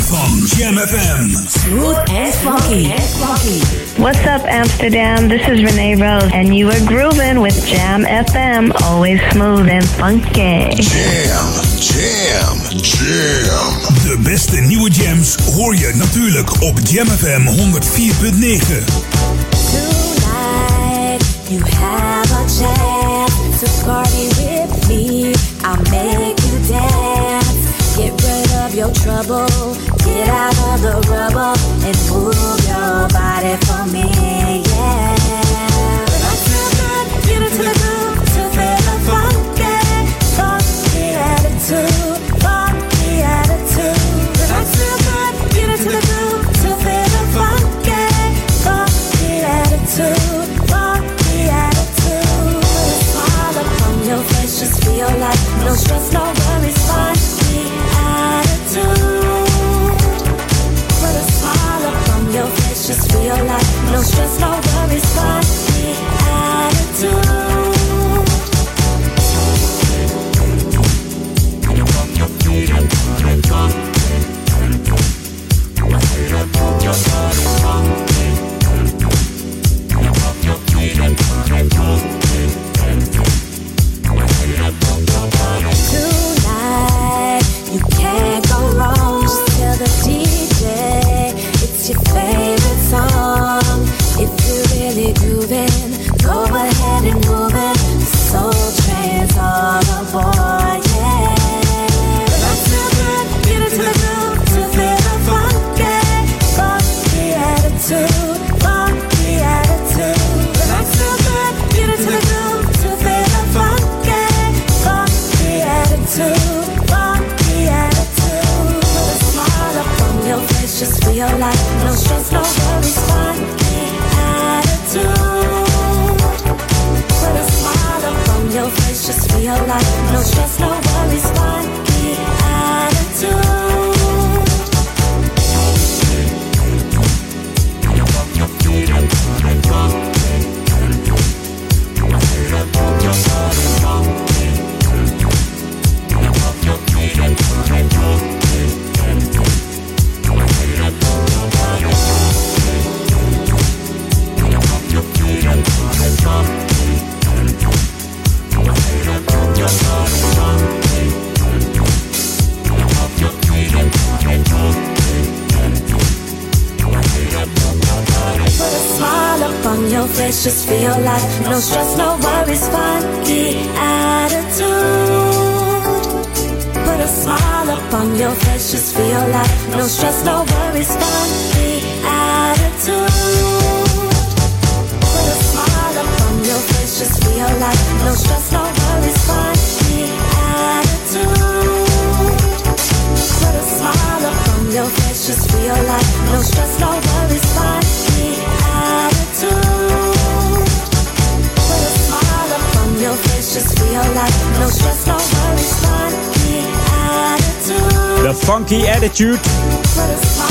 [0.07, 1.29] van Jam FM.
[1.59, 2.87] Smooth and funky.
[3.95, 5.27] What's up, Amsterdam?
[5.27, 10.69] This is Renee Rose, and you are grooving with Jam FM, always smooth and funky.
[10.75, 13.74] Jam, jam, jam.
[14.15, 17.51] De beste nieuwe jams hoor je natuurlijk op Jam FM 104.9.
[19.71, 25.33] Tonight, you have a chance to party with me.
[25.63, 27.65] I'll make you dance.
[27.95, 29.75] Get rid of your trouble.
[29.97, 33.54] Get out of the rubble and move your body
[55.07, 57.61] feel like no stress, no worries, funky
[57.93, 58.95] attitude.
[60.99, 64.54] Put a smile upon your face, just feel like no stress, no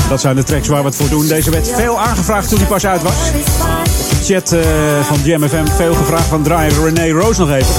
[0.09, 1.27] Dat zijn de tracks waar we het voor doen.
[1.27, 3.15] Deze werd veel aangevraagd toen hij pas uit was.
[4.23, 4.61] Chat uh,
[5.03, 7.75] van JamFM veel gevraagd van driver René Roos nog even.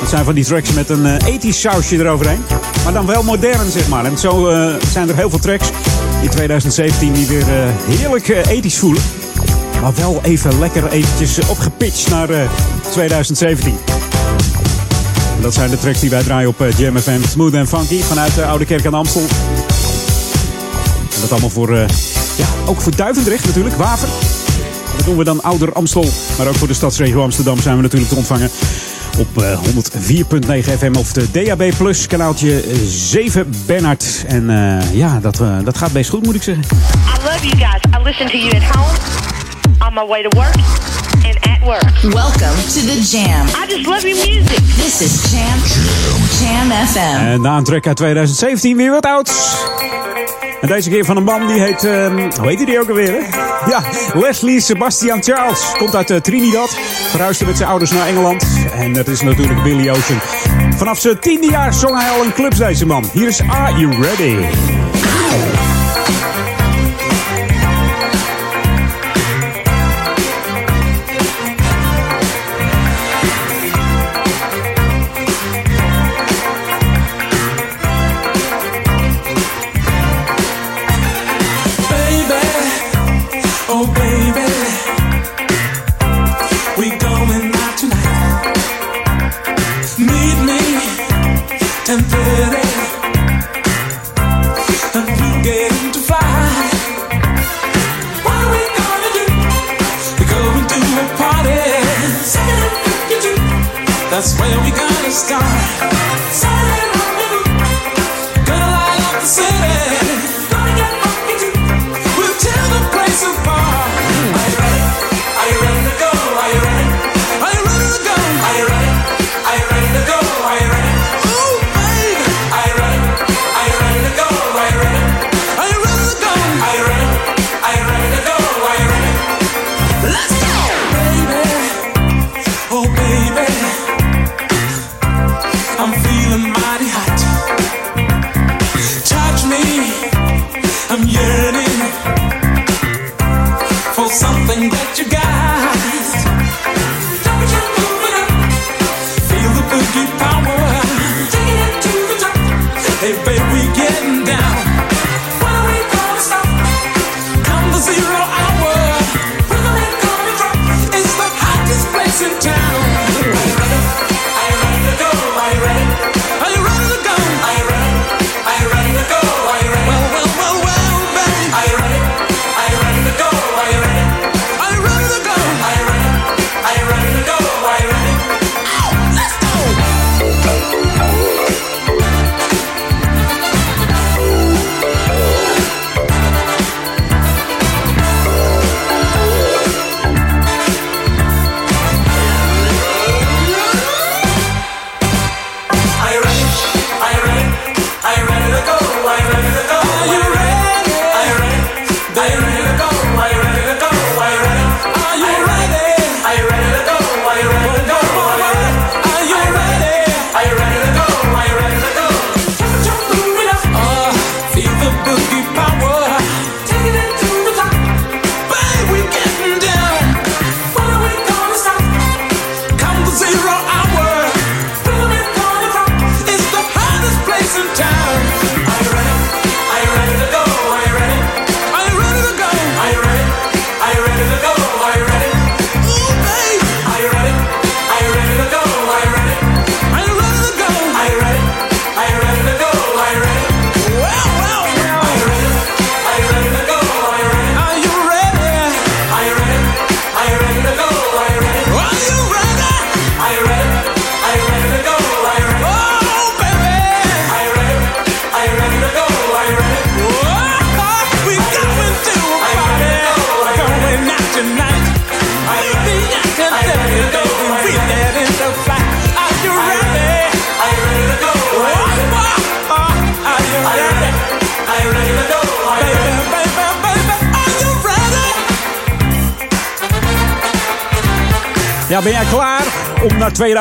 [0.00, 1.06] Dat zijn van die tracks met een
[1.42, 2.44] uh, sausje eroverheen.
[2.84, 4.04] Maar dan wel modern, zeg maar.
[4.04, 5.68] En zo eh, zijn er heel veel tracks
[6.22, 7.46] in 2017 die weer
[7.88, 9.02] heerlijk ethisch voelen.
[9.80, 12.28] Maar wel even lekker eventjes opgepitcht naar
[12.90, 13.78] 2017.
[15.40, 16.96] Dat zijn de tracks die wij draaien op Jam
[17.28, 19.22] Smooth and Funky vanuit de Oude Kerk aan Amstel
[21.28, 21.88] dat allemaal voor, uh,
[22.36, 24.08] ja, ook voor Duivendrecht natuurlijk, Waver.
[24.96, 26.06] Dat doen we dan Ouder Amstel.
[26.38, 28.50] Maar ook voor de stadsregio Amsterdam zijn we natuurlijk te ontvangen
[29.18, 34.24] op eh, 104.9 FM of de DAB Plus, kanaaltje eh, 7 Bernard.
[34.26, 36.64] En uh, ja, dat, uh, dat gaat best goed, moet ik zeggen.
[36.64, 38.00] I love you guys.
[38.00, 38.98] I listen to you at home,
[39.88, 40.54] on my way to work
[41.24, 42.14] and at work.
[42.14, 43.46] Welcome to the Jam.
[43.46, 44.58] I just love your music.
[44.76, 45.58] This is Jam,
[46.40, 47.26] Jam FM.
[47.26, 49.32] En na een track uit 2017 weer wat ouds.
[50.60, 53.12] En deze keer van een man die heet, ehm, hoe heet die ook alweer?
[53.12, 53.38] Hè?
[53.70, 53.82] Ja,
[54.14, 55.72] Leslie Sebastian Charles.
[55.78, 56.76] Komt uit eh, Trinidad.
[57.10, 58.46] Verhuisde met zijn ouders naar Engeland.
[58.74, 60.20] En dat is natuurlijk Billy Ocean.
[60.76, 63.04] Vanaf zijn tiende jaar zong hij al in clubs, deze man.
[63.12, 64.36] Hier is Are You Ready?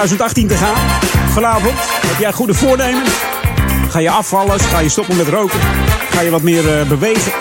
[0.07, 0.99] 2018 te gaan.
[1.31, 1.73] Vanavond
[2.07, 3.09] heb jij goede voornemens.
[3.89, 5.59] Ga je afvallen, ga je stoppen met roken.
[6.09, 7.31] Ga je wat meer eh, bewegen.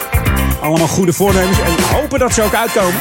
[0.61, 1.59] Allemaal goede voornemens.
[1.59, 3.01] En hopen dat ze ook uitkomen.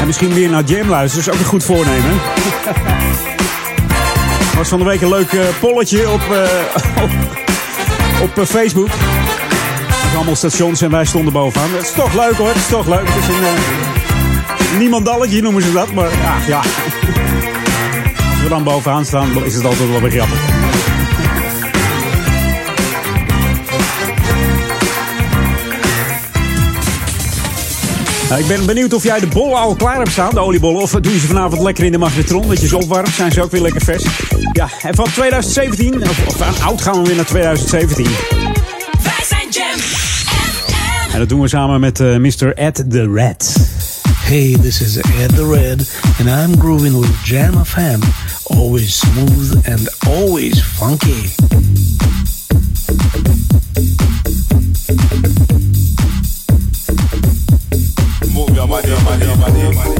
[0.00, 1.26] En misschien weer naar Jam luisteren.
[1.26, 2.12] Is ook een goed voornemen.
[4.56, 7.02] was van de week een leuk eh, polletje op, uh,
[8.22, 8.88] op, op Facebook.
[9.88, 11.70] Met allemaal stations en wij stonden bovenaan.
[11.70, 13.08] Het is toch leuk hoor, het is toch leuk.
[14.58, 16.10] Niemand Niemandalletje noemen ze dat, maar
[16.46, 16.56] ja.
[16.56, 20.38] Als we dan bovenaan staan, is het altijd wel weer grappig.
[28.28, 30.80] Nou, ik ben benieuwd of jij de bollen al klaar hebt staan, de oliebollen.
[30.80, 33.08] Of doe je ze vanavond lekker in de magnetron, dat je ze opwarmt.
[33.08, 34.04] Zijn ze ook weer lekker vers.
[34.52, 38.04] Ja, en van 2017, of, of aan oud gaan we weer naar 2017.
[39.02, 39.78] Wij zijn Jam
[41.12, 42.54] En dat doen we samen met eh, uh, Mr.
[42.54, 43.54] Ed the Red.
[44.26, 45.86] Hey, this is Ed the Red,
[46.18, 48.02] and I'm grooving with Jam FM.
[48.50, 51.30] Always smooth and always funky.
[58.34, 59.60] Move your money, your money.
[59.76, 59.95] your.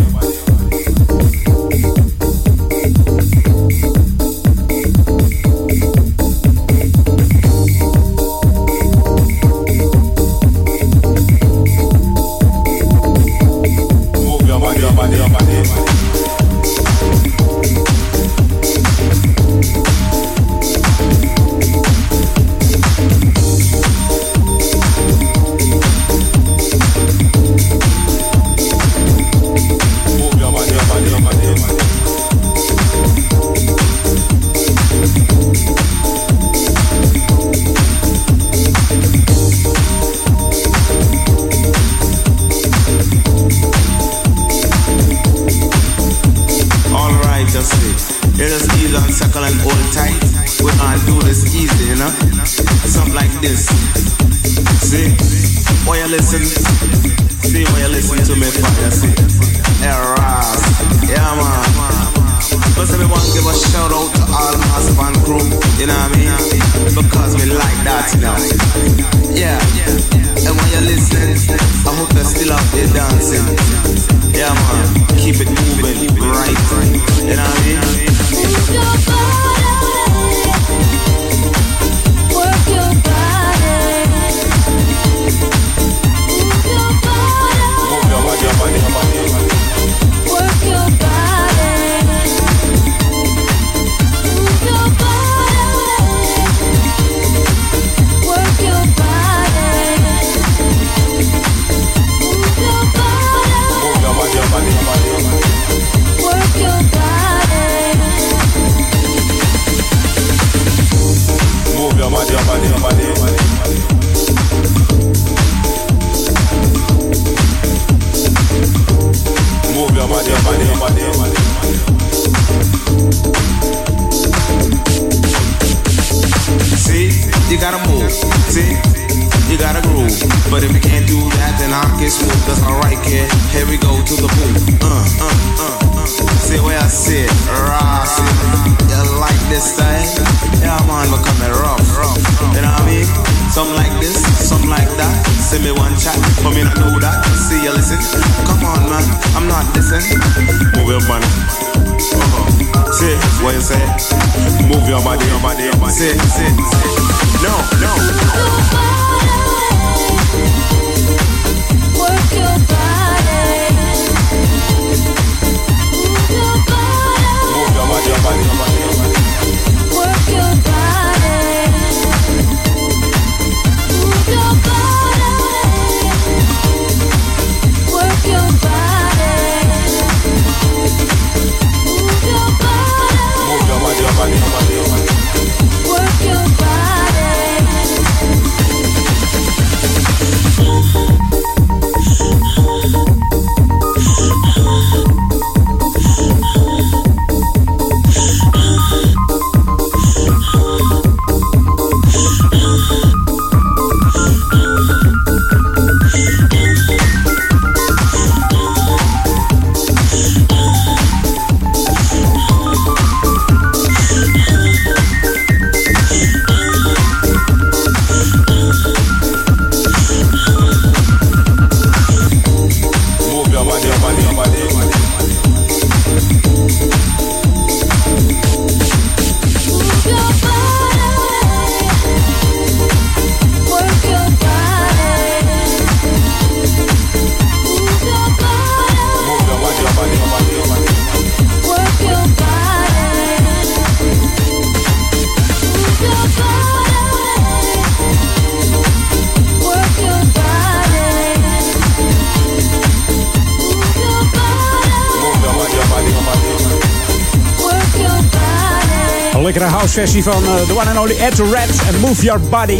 [259.96, 262.78] Versie van uh, the one and only Ed Red en Move Your Body.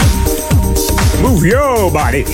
[1.23, 2.25] Move Your Body.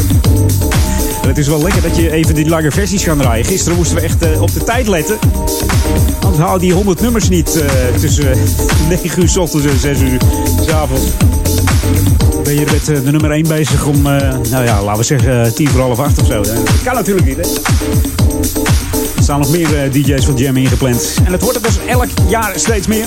[1.26, 3.44] het is wel lekker dat je even die lange versies kan draaien.
[3.44, 5.18] Gisteren moesten we echt uh, op de tijd letten.
[6.20, 7.62] Anders haal die 100 nummers niet uh,
[8.00, 8.38] tussen
[8.88, 10.20] 9 uur s ochtends en 6 uur
[10.66, 11.04] s avonds.
[12.42, 15.80] Ben je met de nummer 1 bezig om, nou ja, laten we zeggen, 10 voor
[15.80, 16.42] half 8 of zo.
[16.42, 17.42] Dat kan natuurlijk niet, hè?
[19.16, 21.14] Er staan nog meer DJ's van Jam ingepland.
[21.24, 23.06] En het wordt er dus elk jaar steeds meer.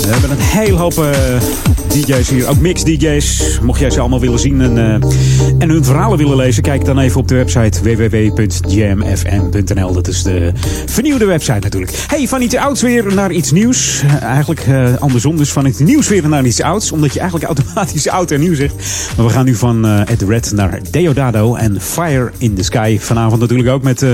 [0.00, 1.10] We hebben een hele hoop uh,
[1.90, 3.58] DJ's hier, ook mix DJ's.
[3.62, 4.92] Mocht jij ze allemaal willen zien en, uh,
[5.58, 9.92] en hun verhalen willen lezen, kijk dan even op de website www.jamfm.nl.
[9.92, 10.52] Dat is de
[10.86, 12.04] vernieuwde website natuurlijk.
[12.06, 14.02] Hey, van iets ouds weer naar iets nieuws.
[14.02, 14.66] Uh, eigenlijk
[14.98, 16.92] andersom, dus van iets nieuws weer naar iets ouds.
[16.92, 18.74] Omdat je eigenlijk automatisch oud en nieuw zegt.
[19.16, 22.98] Maar we gaan nu van Ed Red naar Deodado en Fire in the Sky.
[23.00, 24.04] Vanavond natuurlijk ook met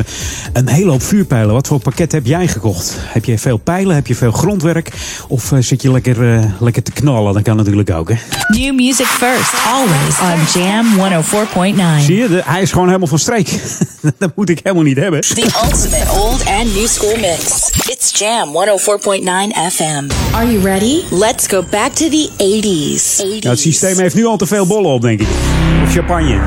[0.52, 1.54] een hele hoop vuurpijlen.
[1.54, 2.96] Wat voor pakket heb jij gekocht?
[2.98, 3.94] Heb je veel pijlen?
[3.94, 4.92] Heb je veel grondwerk?
[5.28, 7.34] Of zit je lekker, lekker te knallen?
[7.34, 8.16] Dat kan natuurlijk ook, hè?
[8.48, 10.86] New music first, always on Jam
[12.00, 12.04] 104.9.
[12.04, 13.60] Zie je, de, hij is gewoon helemaal van streek.
[14.18, 15.20] dat moet ik helemaal niet hebben.
[15.20, 17.70] The ultimate old and new school mix.
[17.90, 20.10] It's Jam 104.9 FM.
[20.34, 21.00] Are you ready?
[21.10, 23.24] Let's go back to the 80s.
[23.24, 23.40] 80s.
[23.40, 25.28] Nou, het systeem heeft nu al te veel bollen op, denk ik.
[25.82, 26.40] Of champagne.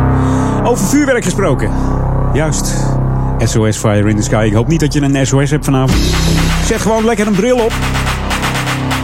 [0.70, 1.70] Over vuurwerk gesproken.
[2.32, 2.72] Juist.
[3.44, 4.44] SOS Fire in the Sky.
[4.46, 5.98] Ik hoop niet dat je een SOS hebt vanavond.
[6.66, 7.72] Zet gewoon lekker een bril op.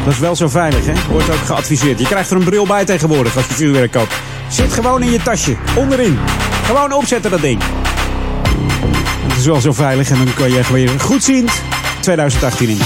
[0.05, 0.93] Dat is wel zo veilig, hè?
[1.11, 1.99] Wordt ook geadviseerd.
[1.99, 4.15] Je krijgt er een bril bij tegenwoordig als je vuurwerk koopt.
[4.49, 6.19] Zit gewoon in je tasje, onderin.
[6.65, 7.63] Gewoon opzetten dat ding.
[9.27, 11.49] Het is wel zo veilig en dan kan je echt weer goed zien
[12.01, 12.79] 2018 in.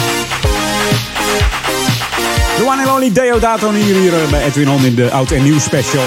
[2.56, 5.58] The one and only Deodato hier, hier bij Edwin On in de Oud en Nieuw
[5.58, 6.02] special.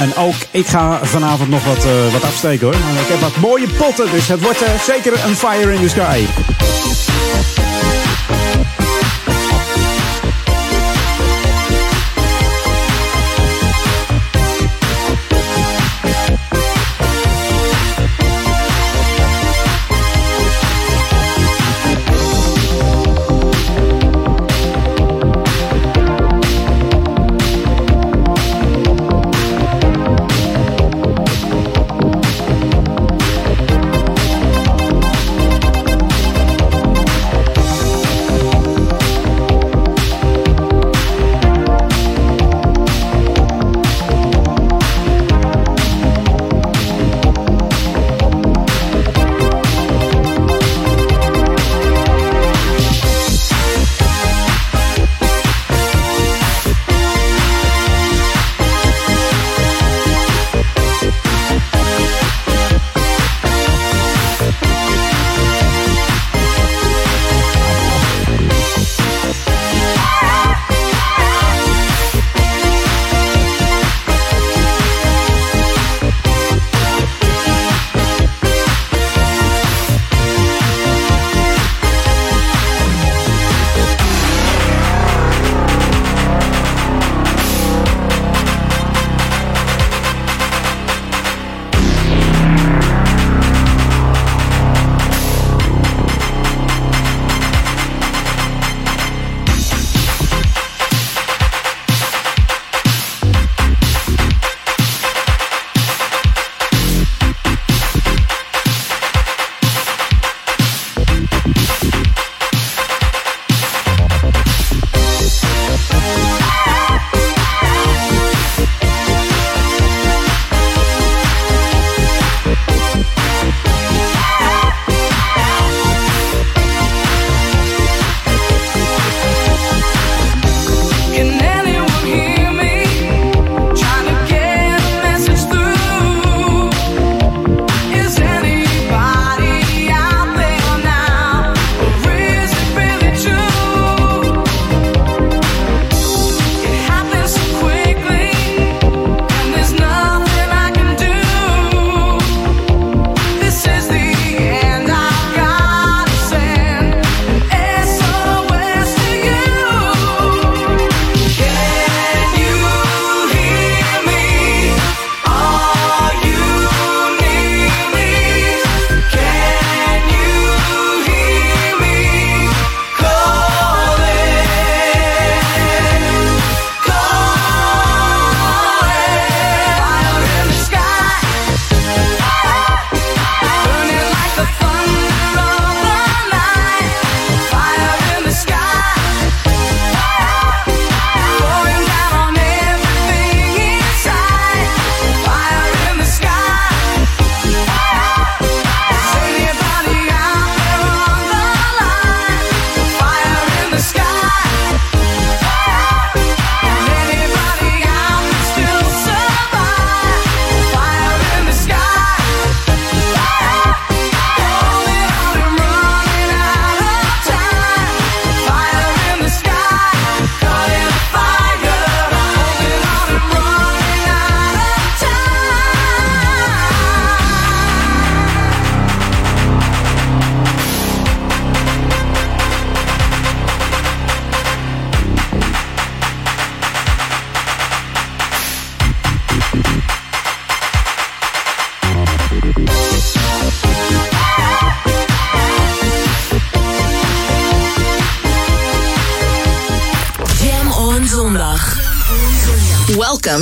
[0.00, 2.74] En ook ik ga vanavond nog wat, uh, wat afsteken hoor.
[2.74, 6.24] Ik heb wat mooie potten, dus het wordt uh, zeker een fire in the sky.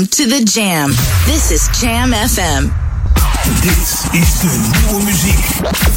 [0.02, 0.90] Welcome to the Jam.
[1.26, 2.70] This is Jam FM.
[3.60, 5.44] Dit is de nieuwe muziek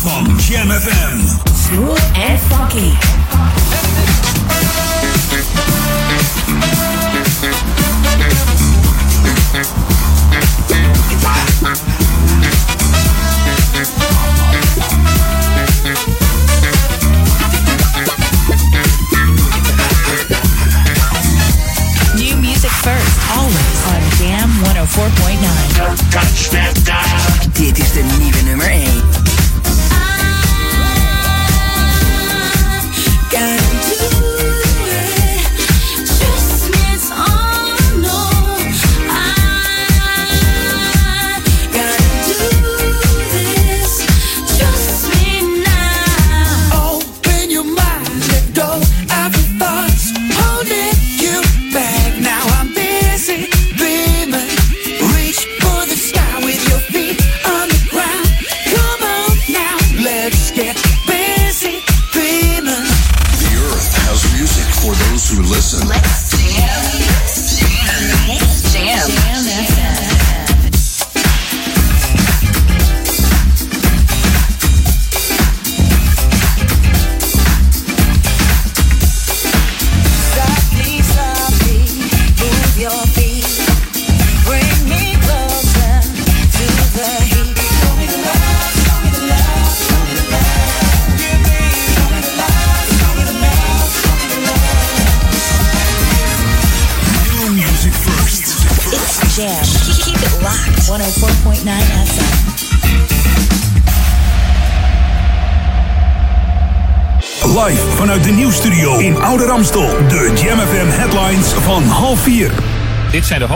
[0.02, 1.20] van Jam FM.
[1.68, 2.94] Smooth and funky.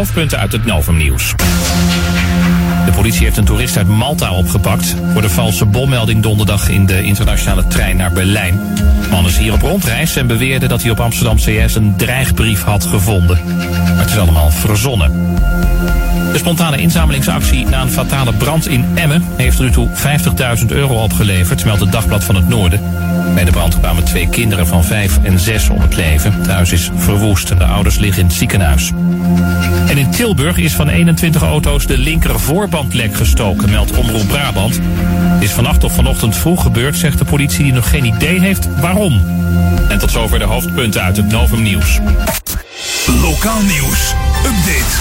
[0.09, 1.33] Hoofdpunten uit het Novum nieuws.
[2.85, 7.03] De politie heeft een toerist uit Malta opgepakt voor de valse bommelding donderdag in de
[7.03, 8.59] internationale trein naar Berlijn.
[8.75, 12.63] De man is hier op rondreis en beweerde dat hij op Amsterdam CS een dreigbrief
[12.63, 13.39] had gevonden.
[13.45, 15.35] Maar het is allemaal verzonnen.
[16.31, 19.89] De spontane inzamelingsactie na een fatale brand in Emmen heeft tot nu toe
[20.59, 22.81] 50.000 euro opgeleverd, meldt het Dagblad van het Noorden.
[23.33, 26.33] Bij de brand kwamen twee kinderen van 5 en 6 om het leven.
[26.33, 28.91] Het huis is verwoest en de ouders liggen in het ziekenhuis.
[29.87, 34.79] En in Tilburg is van 21 auto's de linker voorbandlek gestoken, meldt Omroep Brabant.
[35.39, 39.21] Is vannacht of vanochtend vroeg gebeurd, zegt de politie die nog geen idee heeft waarom.
[39.89, 41.99] En tot zover de hoofdpunten uit het Novum Nieuws.
[43.21, 44.13] Lokaal nieuws.
[44.45, 44.95] Update.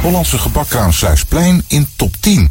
[0.00, 2.50] Hollandse gebakkraam Sluisplein in top 10.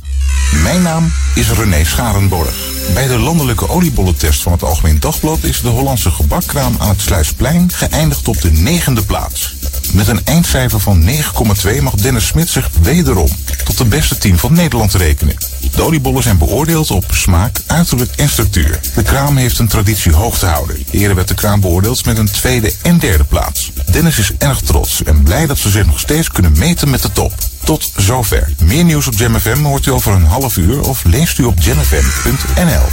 [0.64, 2.69] Mijn naam is René Scharenborg.
[2.94, 7.72] Bij de landelijke oliebollentest van het Algemeen Dagblad is de Hollandse gebakkraam aan het Sluisplein
[7.74, 9.56] geëindigd op de negende plaats.
[9.94, 13.30] Met een eindcijfer van 9,2 mag Dennis Smit zich wederom
[13.64, 15.36] tot de beste team van Nederland rekenen.
[15.76, 18.80] De oliebollen zijn beoordeeld op smaak, uiterlijk en structuur.
[18.96, 20.84] De kraam heeft een traditie hoog te houden.
[20.92, 23.72] Eerder werd de kraam beoordeeld met een tweede en derde plaats.
[23.92, 27.12] Dennis is erg trots en blij dat ze zich nog steeds kunnen meten met de
[27.12, 27.34] top.
[27.70, 28.50] Tot zover.
[28.64, 31.60] Meer nieuws op Jam FM hoort u over een half uur of leest u op
[31.60, 32.86] jamfm.nl.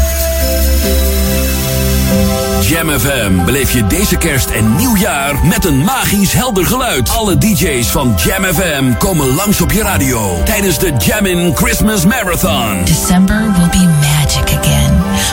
[2.62, 7.08] Jam FM beleef je deze kerst en nieuwjaar met een magisch helder geluid.
[7.10, 12.84] Alle DJ's van Jam FM komen langs op je radio tijdens de Jammin' Christmas Marathon.
[12.84, 14.15] December will be magic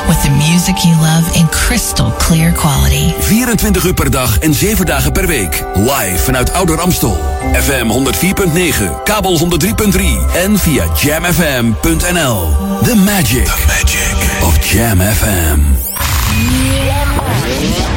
[0.07, 3.13] with the music you love in crystal clear quality.
[3.19, 5.63] 24 uur per dag en 7 dagen per week.
[5.73, 7.17] Live vanuit Ouder Amstel.
[7.53, 10.01] FM 104.9, kabel 103.3
[10.33, 12.55] en via jamfm.nl.
[12.83, 15.59] The magic, The magic of Jam FM.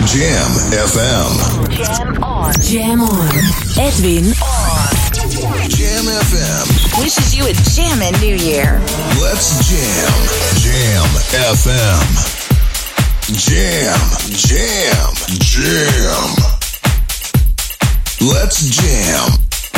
[0.05, 0.53] Jam
[0.87, 1.33] FM.
[1.75, 2.53] Jam on.
[2.61, 3.29] Jam on.
[3.77, 4.66] Edwin on.
[6.17, 6.99] FM.
[6.99, 8.81] Wishes you a jammin' new year.
[9.21, 10.13] Let's jam.
[10.65, 11.05] Jam
[11.53, 12.07] FM.
[13.37, 14.01] Jam,
[14.33, 15.13] jam,
[15.45, 16.33] jam.
[18.21, 19.29] Let's jam.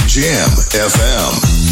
[0.06, 1.67] Jam FM.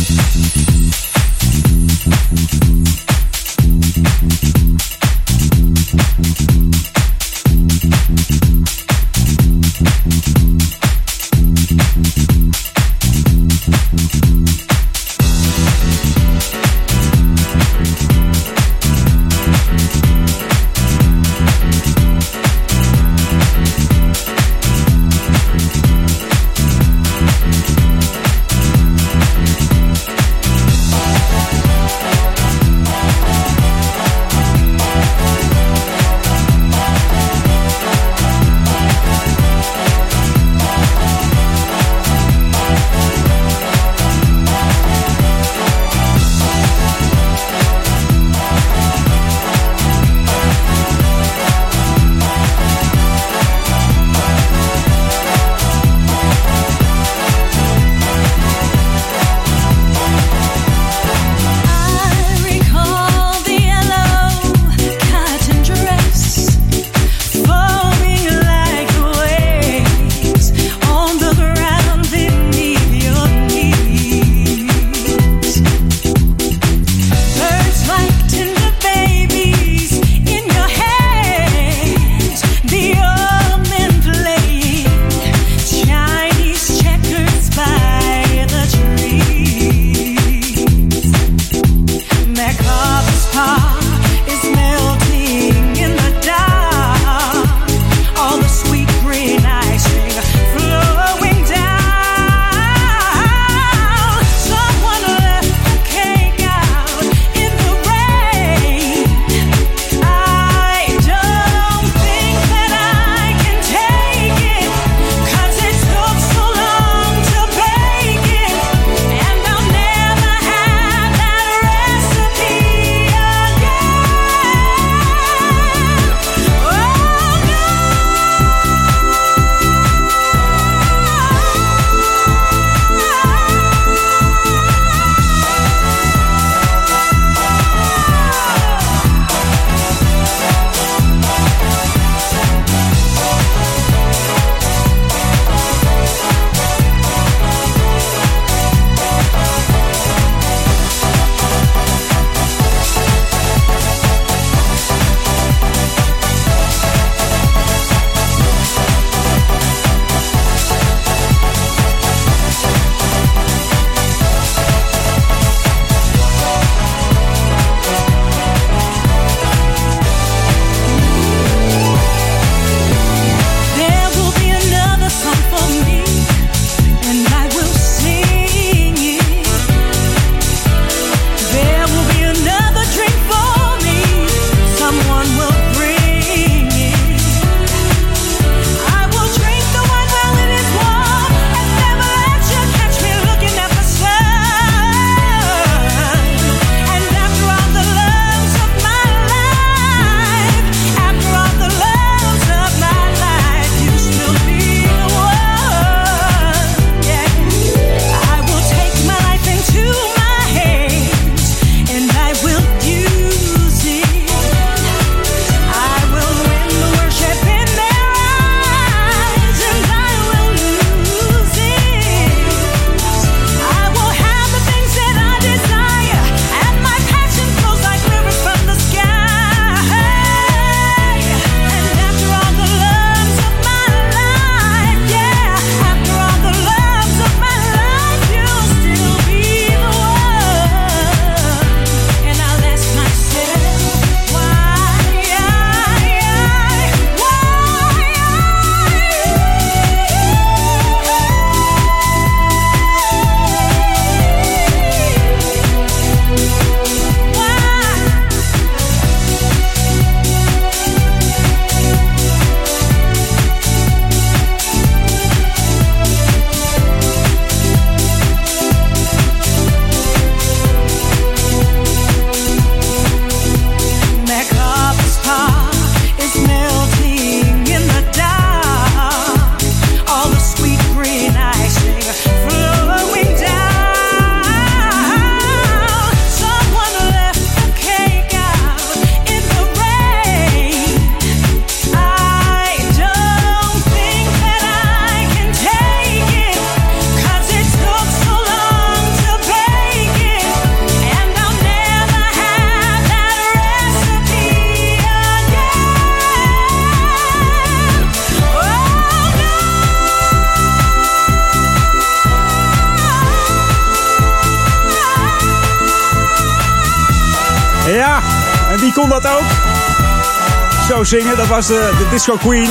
[321.07, 322.69] Zingen, dat was de, de disco queen,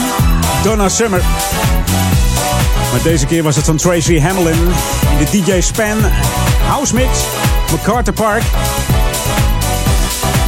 [0.64, 1.22] Donna Summer.
[2.92, 4.60] Maar deze keer was het van Tracy Hamlin
[5.12, 5.98] in de DJ Span
[6.68, 7.10] House Mix,
[7.72, 8.44] MacArthur Park.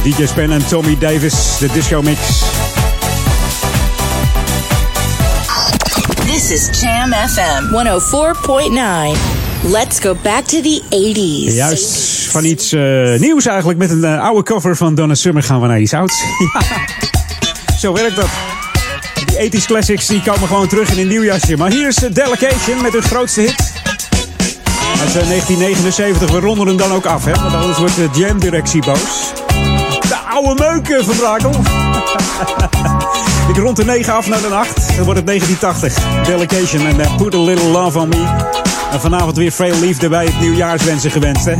[0.02, 2.18] DJ Span en Tommy Davis, de disco mix.
[6.26, 9.18] This is Jam FM 104.9.
[9.62, 11.54] Let's go back to the 80s.
[11.54, 13.78] Juist, van iets eh, nieuws eigenlijk.
[13.78, 16.22] Met een eh, oude cover van Donna Summer gaan we naar iets ouds.
[17.78, 18.28] Zo werkt dat.
[19.26, 21.56] Die 80s classics die komen gewoon terug in een nieuw jasje.
[21.56, 23.72] Maar hier is eh, Delegation met hun grootste hit.
[25.00, 26.30] Uit eh, 1979.
[26.30, 27.32] We ronden hem dan ook af, hè?
[27.32, 29.32] Want anders wordt de jam-directie boos.
[30.08, 31.50] De oude meuken van Brakel.
[33.48, 34.96] Ik rond de 9 af naar de 8.
[34.96, 36.24] Dan wordt het 1980.
[36.24, 38.26] Delegation en eh, Put a Little Love on Me.
[38.92, 41.56] En vanavond weer veel liefde bij het nieuwjaarswensen gewenst, hè?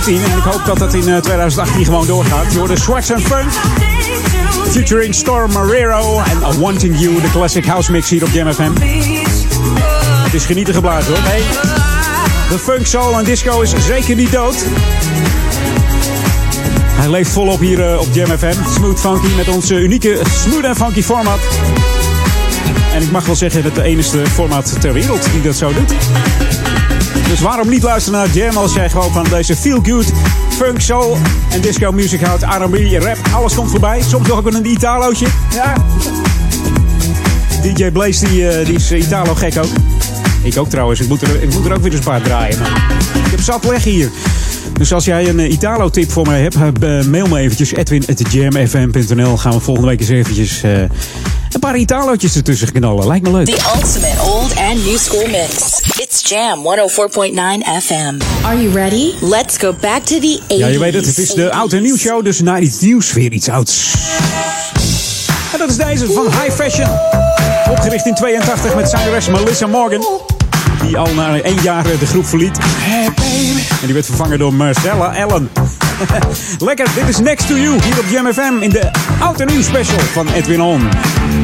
[0.00, 0.32] 2017.
[0.32, 2.52] En ik hoop dat dat in eh, 2018 gewoon doorgaat.
[2.52, 3.52] Je hoorde Sweats and Funk.
[4.70, 8.70] Featuring Storm Marrero en Wanting You, de classic house mix hier op Jam FM.
[10.24, 11.22] Het is genieten geblazen hoor.
[11.22, 11.42] Nee,
[12.48, 14.64] de funk, soul en disco is zeker niet dood.
[16.94, 18.54] Hij leeft volop hier eh, op Jam FM.
[18.74, 21.38] Smooth Funky met ons eh, unieke smooth en funky format.
[22.94, 25.94] En ik mag wel zeggen dat de enige format ter wereld die dat zo doet.
[27.30, 30.12] Dus waarom niet luisteren naar Jam als jij gewoon van deze feel good,
[30.48, 31.18] funk, soul
[31.50, 34.02] en disco music houdt, R&B, rap, alles komt voorbij.
[34.02, 35.26] Soms ook een Italootje.
[35.54, 35.74] Ja.
[37.62, 39.70] DJ Blaze die, eh, die is Italo gek ook.
[40.42, 41.00] Ik ook trouwens.
[41.00, 42.58] Ik moet, er, ik moet er ook weer eens een paar draaien.
[42.58, 42.92] Maar
[43.24, 44.10] ik heb zat leggen hier.
[44.72, 47.72] Dus als jij een eh, Italo-tip voor mij hebt, eh, mail me eventjes.
[47.72, 53.06] Edwin.jamfm.nl Gaan we volgende week eens eventjes eh, een paar Italootjes ertussen knallen.
[53.06, 53.46] Lijkt me leuk.
[53.46, 55.80] The ultimate old and new school mix.
[55.98, 58.44] It's Jam 104.9 FM.
[58.44, 59.12] Are you ready?
[59.20, 60.56] Let's go back to the 80s.
[60.56, 61.06] Ja, je weet het.
[61.06, 62.24] Het is de oud en nieuw show.
[62.24, 63.94] Dus na iets nieuws weer iets ouds.
[65.52, 66.88] En dat is deze van High Fashion.
[67.70, 70.29] Opgericht in 82 met zangeres Melissa Morgan.
[70.90, 72.58] Die al na één jaar de groep verliet.
[73.80, 75.50] En die werd vervangen door Marcella Allen.
[76.68, 78.90] Lekker, dit is Next to You hier op Jam FM in de
[79.20, 80.88] oud en nieuw special van Edwin On.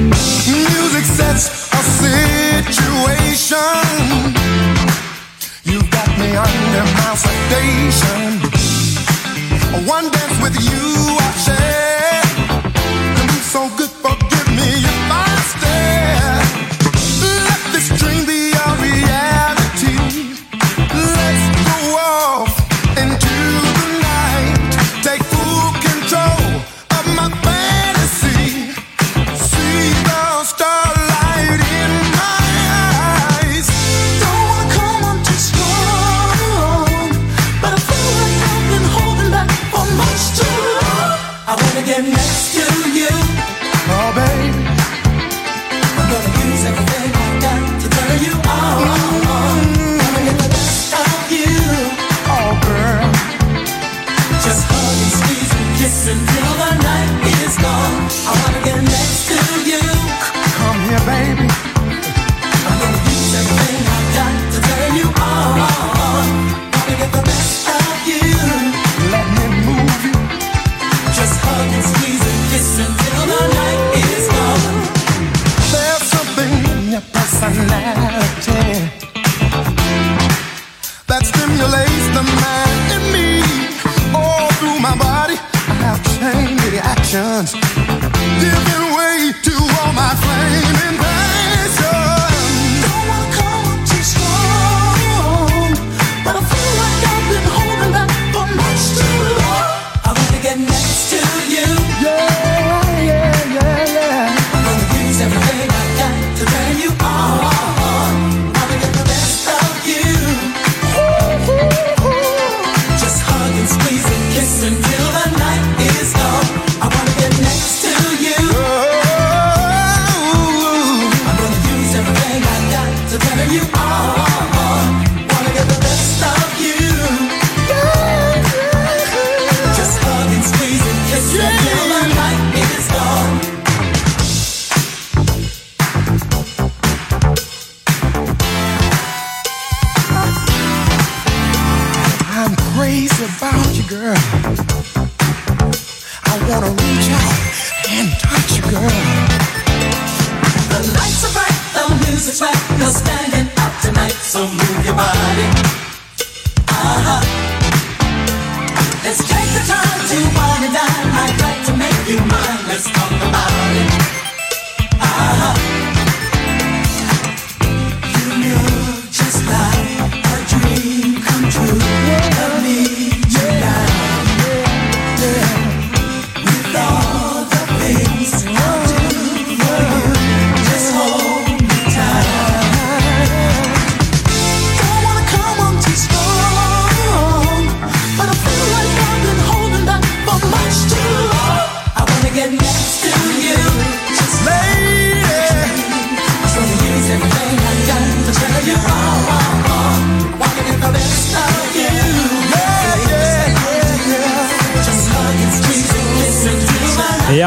[0.08, 2.74] Music sets a situation.
[5.62, 8.40] You got me under my sedation.
[9.86, 12.22] One dance with you I share.
[13.52, 14.25] So good, forgive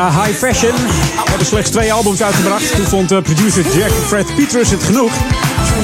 [0.07, 0.73] High Fashion
[1.29, 2.75] hebben slechts twee albums uitgebracht.
[2.75, 5.11] Toen vond eh, producer Jack Fred Petrus het genoeg.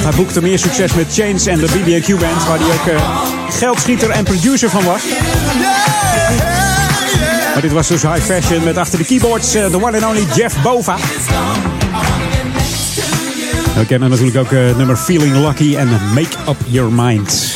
[0.02, 3.20] Hij boekte meer succes met Chains en de BB&Q Band, waar hij ook eh,
[3.50, 5.02] geldschieter en producer van was.
[7.52, 10.26] Maar dit was dus High Fashion met achter de keyboards eh, de one and only
[10.34, 10.96] Jeff Bova.
[13.76, 17.55] We kennen natuurlijk ook eh, het nummer Feeling Lucky en Make Up Your Mind.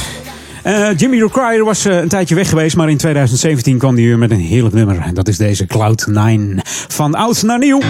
[0.63, 4.19] Eh, Jimmy Jockryer was eh, een tijdje weg geweest, maar in 2017 kwam hij weer
[4.19, 4.99] met een heerlijk nummer.
[4.99, 6.59] En dat is deze Cloud9.
[6.89, 7.81] Van oud naar nieuw.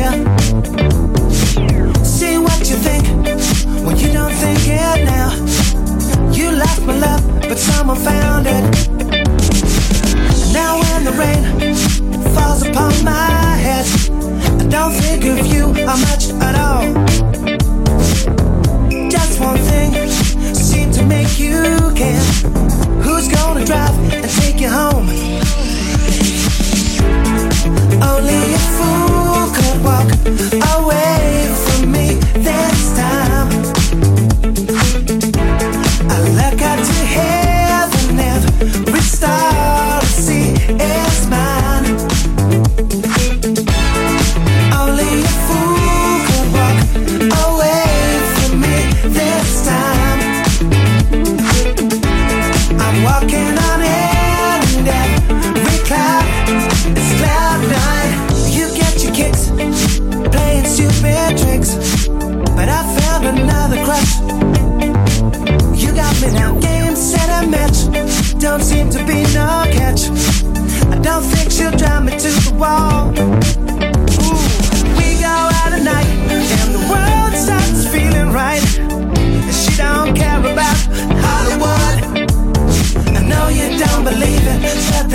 [0.00, 0.24] Way.
[2.04, 3.04] See what you think
[3.84, 5.30] when you don't think it now.
[6.32, 8.64] You lost my love, but someone found it.
[10.52, 11.42] Now when the rain
[12.34, 13.86] falls upon my head,
[14.60, 16.86] I don't think of you how much at all.
[19.10, 19.90] Just one thing
[20.54, 22.22] seemed to make you care.
[23.04, 25.08] Who's gonna drive and take you home?
[28.02, 29.09] Only a fool
[30.62, 31.19] away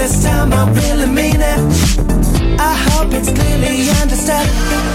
[0.08, 2.60] this time I really mean it.
[2.60, 4.95] I hope it's clearly understood.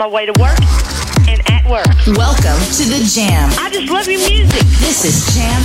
[0.00, 0.58] My way to work,
[1.28, 1.84] and at work.
[2.16, 3.50] Welcome to the Jam.
[3.60, 4.64] I just love your music.
[4.80, 5.60] This is Jam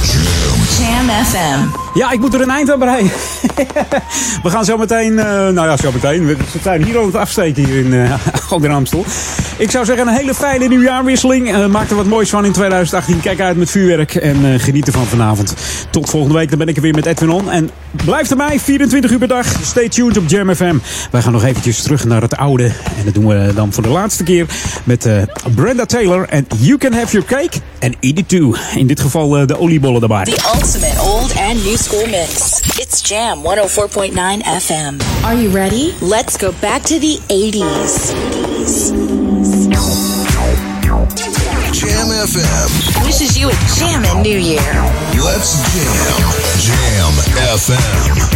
[0.78, 1.78] Jam FM.
[1.94, 3.12] Ja, ik moet er een eind aan breien.
[4.44, 6.26] We gaan zo meteen, eh, nou ja, zo meteen.
[6.26, 8.14] We zijn hier aan het afsteken hier in uh,
[8.50, 9.06] Alder Amstel.
[9.58, 11.54] Ik zou zeggen, een hele fijne nieuwjaarwisseling.
[11.54, 13.20] Eh, maak er wat moois van in 2018.
[13.22, 15.54] Kijk uit met vuurwerk en eh, geniet ervan vanavond.
[15.90, 17.52] Tot volgende week, dan ben ik er weer met Edwin On.
[17.52, 19.46] En blijf erbij, 24 uur per dag.
[19.64, 20.76] Stay tuned op Jam FM.
[21.12, 22.66] Wij gaan nog eventjes terug naar het oude.
[22.66, 24.46] En dat doen we dan voor de laatste keer
[24.84, 25.22] met eh,
[25.56, 26.26] Brenda Taylor.
[26.30, 28.56] En You Can Have Your Cake and Eat It Too.
[28.76, 30.24] In dit geval eh, de oliebollen erbij.
[30.24, 32.60] The ultimate old and new school mix.
[32.80, 34.14] It's Jam 104.9
[34.62, 34.96] FM.
[35.24, 35.92] Are you ready?
[36.02, 39.15] Let's go back to the 80s.
[42.26, 44.60] FM wishes you a jammin' new year.
[45.24, 46.34] Let's jam.
[46.60, 47.14] Jam
[47.60, 48.36] FM.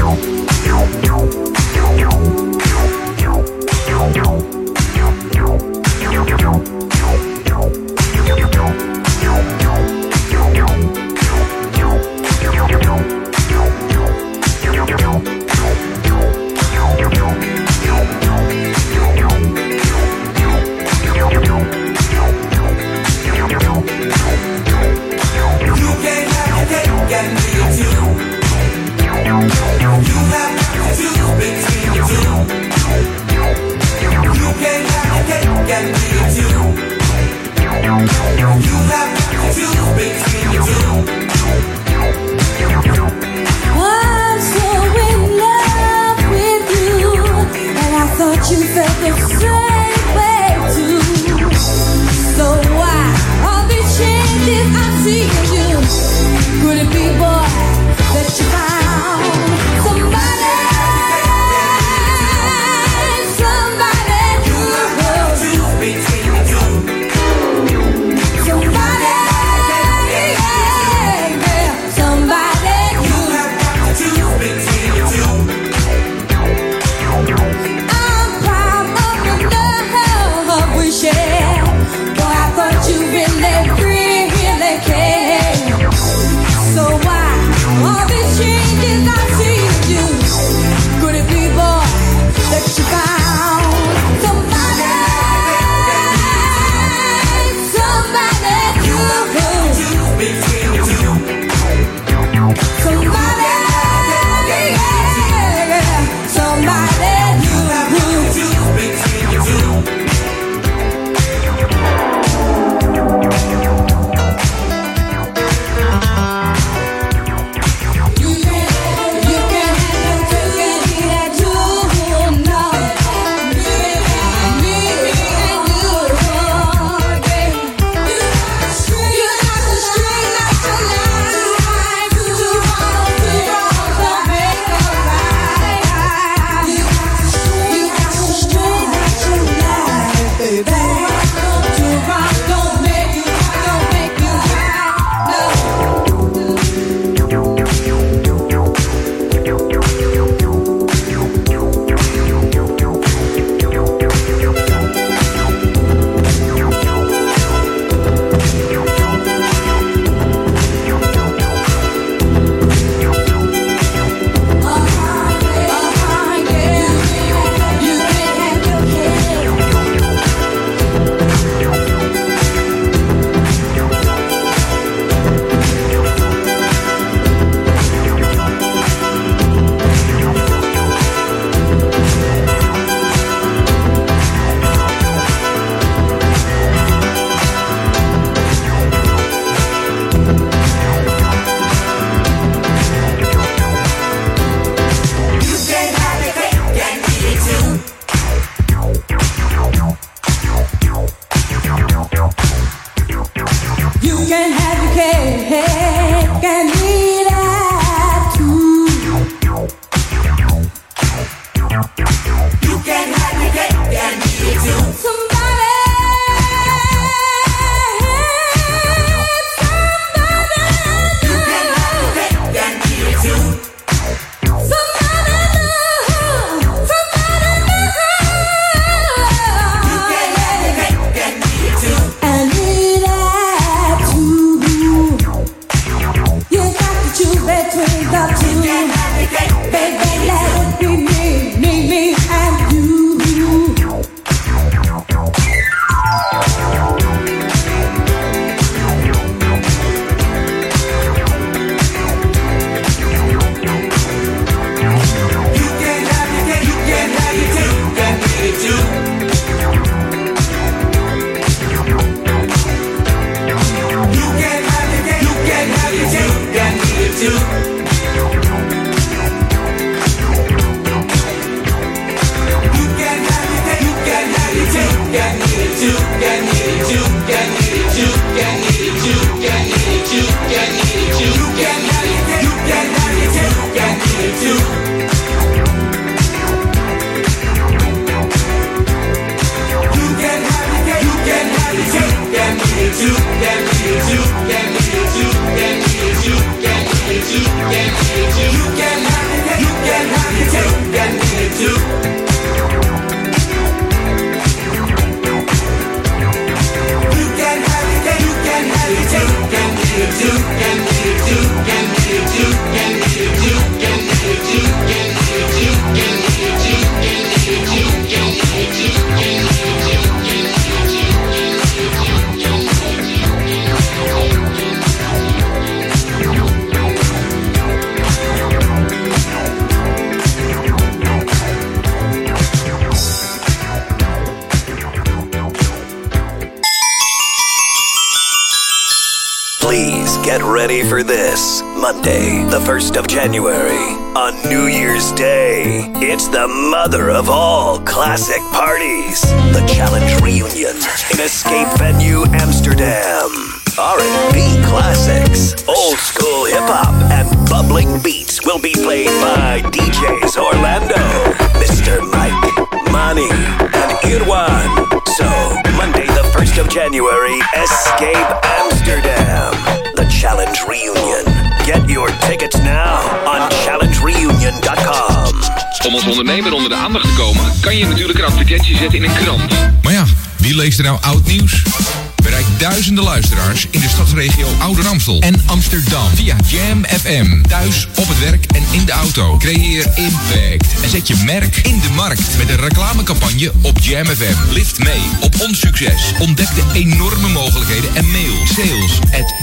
[387.59, 389.37] Thuis, op het werk en in de auto.
[389.37, 394.53] Creëer impact en zet je merk in de markt met een reclamecampagne op Jam FM.
[394.53, 396.13] Lift mee op ons succes.
[396.19, 399.33] Ontdek de enorme mogelijkheden en mail sales at.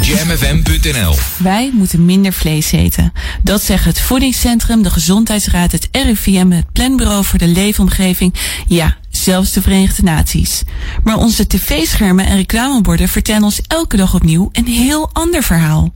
[1.37, 3.13] Wij moeten minder vlees eten.
[3.43, 8.35] Dat zeggen het Voedingscentrum, de Gezondheidsraad, het RIVM, het Planbureau voor de Leefomgeving.
[8.67, 10.63] Ja, zelfs de Verenigde Naties.
[11.05, 15.95] Maar onze tv-schermen en reclameborden vertellen ons elke dag opnieuw een heel ander verhaal.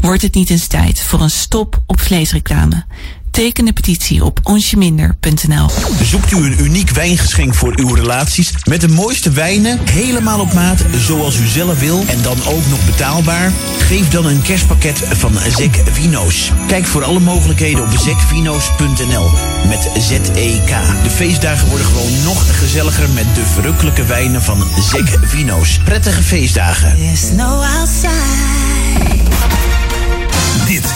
[0.00, 2.84] Wordt het niet eens tijd voor een stop op vleesreclame?
[3.30, 5.70] Teken de petitie op onsjeminder.nl.
[6.02, 10.84] Zoekt u een uniek wijngeschenk voor uw relaties met de mooiste wijnen, helemaal op maat,
[10.96, 13.52] zoals u zelf wil en dan ook nog betaalbaar?
[13.78, 16.52] Geef dan een kerstpakket van Zek Vino's.
[16.66, 19.30] Kijk voor alle mogelijkheden op zekvino's.nl
[19.66, 20.70] met Z-E-K.
[21.02, 25.78] De feestdagen worden gewoon nog gezelliger met de verrukkelijke wijnen van Zek Vino's.
[25.84, 26.96] Prettige feestdagen.
[26.96, 29.67] There's no outside.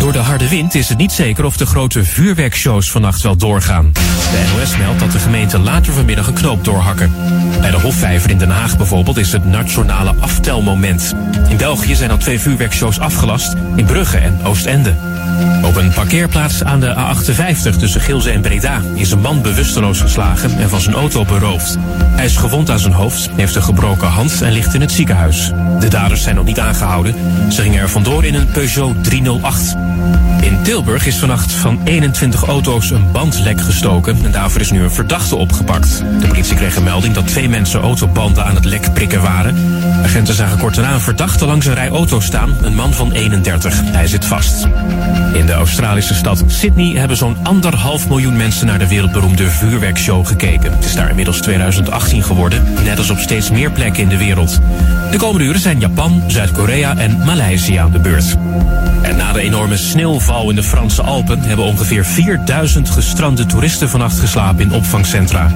[0.00, 3.90] Door de harde wind is het niet zeker of de grote vuurwerkshows vannacht wel doorgaan.
[3.92, 7.12] De NOS meldt dat de gemeente later vanmiddag een knoop doorhakken.
[7.60, 11.14] Bij de Hofvijver in Den Haag bijvoorbeeld is het nationale aftelmoment.
[11.48, 14.94] In België zijn al twee vuurwerkshows afgelast in Brugge en Oostende.
[15.64, 20.58] Op een parkeerplaats aan de A58 tussen Gilze en Breda is een man bewusteloos geslagen
[20.58, 21.76] en van zijn auto beroofd.
[22.02, 25.52] Hij is gewond aan zijn hoofd, heeft een gebroken hand en ligt in het ziekenhuis.
[25.80, 27.14] De daders zijn nog niet aangehouden.
[27.52, 29.76] Ze gingen er vandoor in een Peugeot 308.
[30.40, 34.90] In Tilburg is vannacht van 21 auto's een bandlek gestoken en daarvoor is nu een
[34.90, 36.02] verdachte opgepakt.
[36.20, 39.56] De politie kreeg een melding dat twee mensen autobanden aan het lek prikken waren.
[40.02, 43.80] Agenten zagen kort daarna een verdachte langs een rij auto's staan, een man van 31.
[43.84, 44.68] Hij zit vast.
[45.34, 50.72] In de Australische stad Sydney hebben zo'n anderhalf miljoen mensen naar de wereldberoemde vuurwerkshow gekeken.
[50.72, 54.58] Het is daar inmiddels 2018 geworden, net als op steeds meer plekken in de wereld.
[55.10, 58.36] De komende uren zijn Japan, Zuid-Korea en Maleisië aan de beurt.
[59.02, 59.76] En na de enorme
[60.30, 65.52] sneeuwval in de Franse Alpen hebben ongeveer 4000 gestrande toeristen vannacht geslapen in opvangcentra.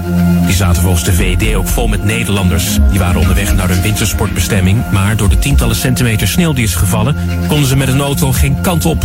[0.46, 2.78] Die zaten volgens de VED ook vol met Nederlanders.
[2.90, 7.16] Die waren onderweg naar hun wintersportbestemming, maar door de tientallen centimeter sneeuw die is gevallen,
[7.48, 9.04] konden ze met een auto geen kant op.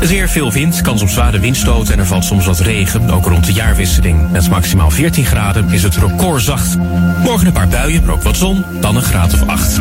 [0.00, 3.46] Weer veel wind, kans op zware windstoten en er valt soms wat regen, ook rond
[3.46, 4.30] de jaarwisseling.
[4.30, 6.76] Met maximaal 14 graden is het recordzacht.
[7.22, 9.80] Morgen een paar buien, maar ook wat zon, dan een graad of 8.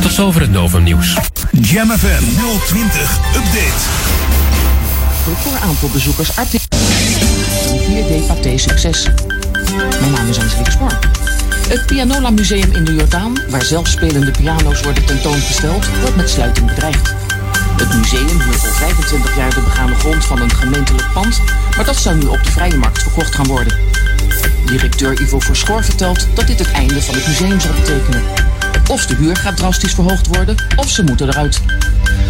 [0.00, 1.16] Tot zover het Novum Nieuws.
[1.50, 2.24] Jam FM
[2.66, 4.43] 020 Update.
[5.26, 6.74] Record aantal bezoekers artiest.
[7.70, 9.08] Een 4D paté succes.
[10.00, 10.98] Mijn naam is Angelique Spoor.
[11.68, 17.14] Het Pianola Museum in de Jordaan, waar zelfspelende piano's worden tentoongesteld, wordt met sluiting bedreigd.
[17.76, 21.40] Het museum huurt al 25 jaar de begane grond van een gemeentelijk pand,
[21.76, 23.78] maar dat zou nu op de vrije markt verkocht gaan worden.
[24.66, 28.22] Directeur Ivo Verschoor vertelt dat dit het einde van het museum zal betekenen.
[28.88, 31.60] Of de huur gaat drastisch verhoogd worden, of ze moeten eruit.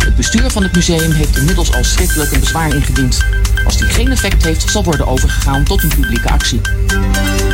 [0.05, 3.19] Het bestuur van het museum heeft inmiddels al schriftelijk een bezwaar ingediend.
[3.65, 6.61] Als die geen effect heeft, zal worden overgegaan tot een publieke actie.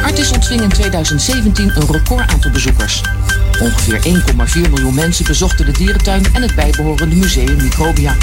[0.02, 3.02] Artis ontving in 2017 een record aantal bezoekers.
[3.60, 4.00] Ongeveer
[4.64, 8.16] 1,4 miljoen mensen bezochten de dierentuin en het bijbehorende museum Microbia.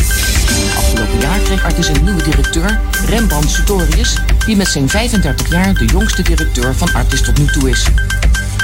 [0.78, 5.86] Afgelopen jaar kreeg Artis een nieuwe directeur, Rembrandt Sutorius, die met zijn 35 jaar de
[5.86, 7.86] jongste directeur van Artis tot nu toe is.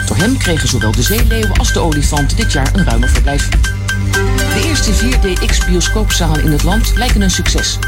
[0.06, 3.50] Door hem kregen zowel de zeeleeuwen als de olifanten dit jaar een ruimer verblijf.
[4.54, 7.80] De eerste 4DX bioscoopzalen in het land lijken een succes.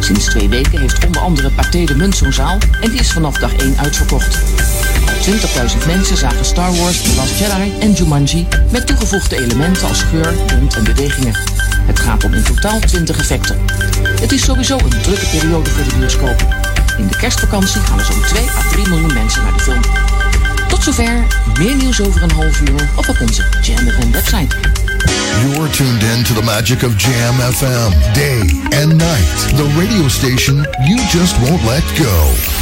[0.00, 3.38] Sinds twee weken heeft onder andere Pathé de Munt zo'n zaal en die is vanaf
[3.38, 4.38] dag 1 uitverkocht.
[5.06, 5.32] Al
[5.78, 10.34] 20.000 mensen zagen Star Wars, The Last Jedi en Jumanji met toegevoegde elementen als geur,
[10.46, 11.34] wind en bewegingen.
[11.86, 13.58] Het gaat om in totaal 20 effecten.
[14.20, 16.46] Het is sowieso een drukke periode voor de bioscoop.
[16.98, 19.80] In de kerstvakantie gaan er zo'n 2 à 3 miljoen mensen naar de film.
[20.72, 21.26] Tot zover,
[21.58, 24.56] meer nieuws over een half uur of op onze Jam FM website.
[25.40, 28.40] Your tuned in to the magic of Jam FM, day
[28.80, 29.56] and night.
[29.56, 32.61] The radio station you just won't let go.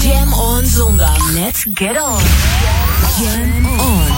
[0.00, 1.18] Jam on zondag.
[1.34, 2.22] Let's get on.
[3.18, 4.09] Jam on.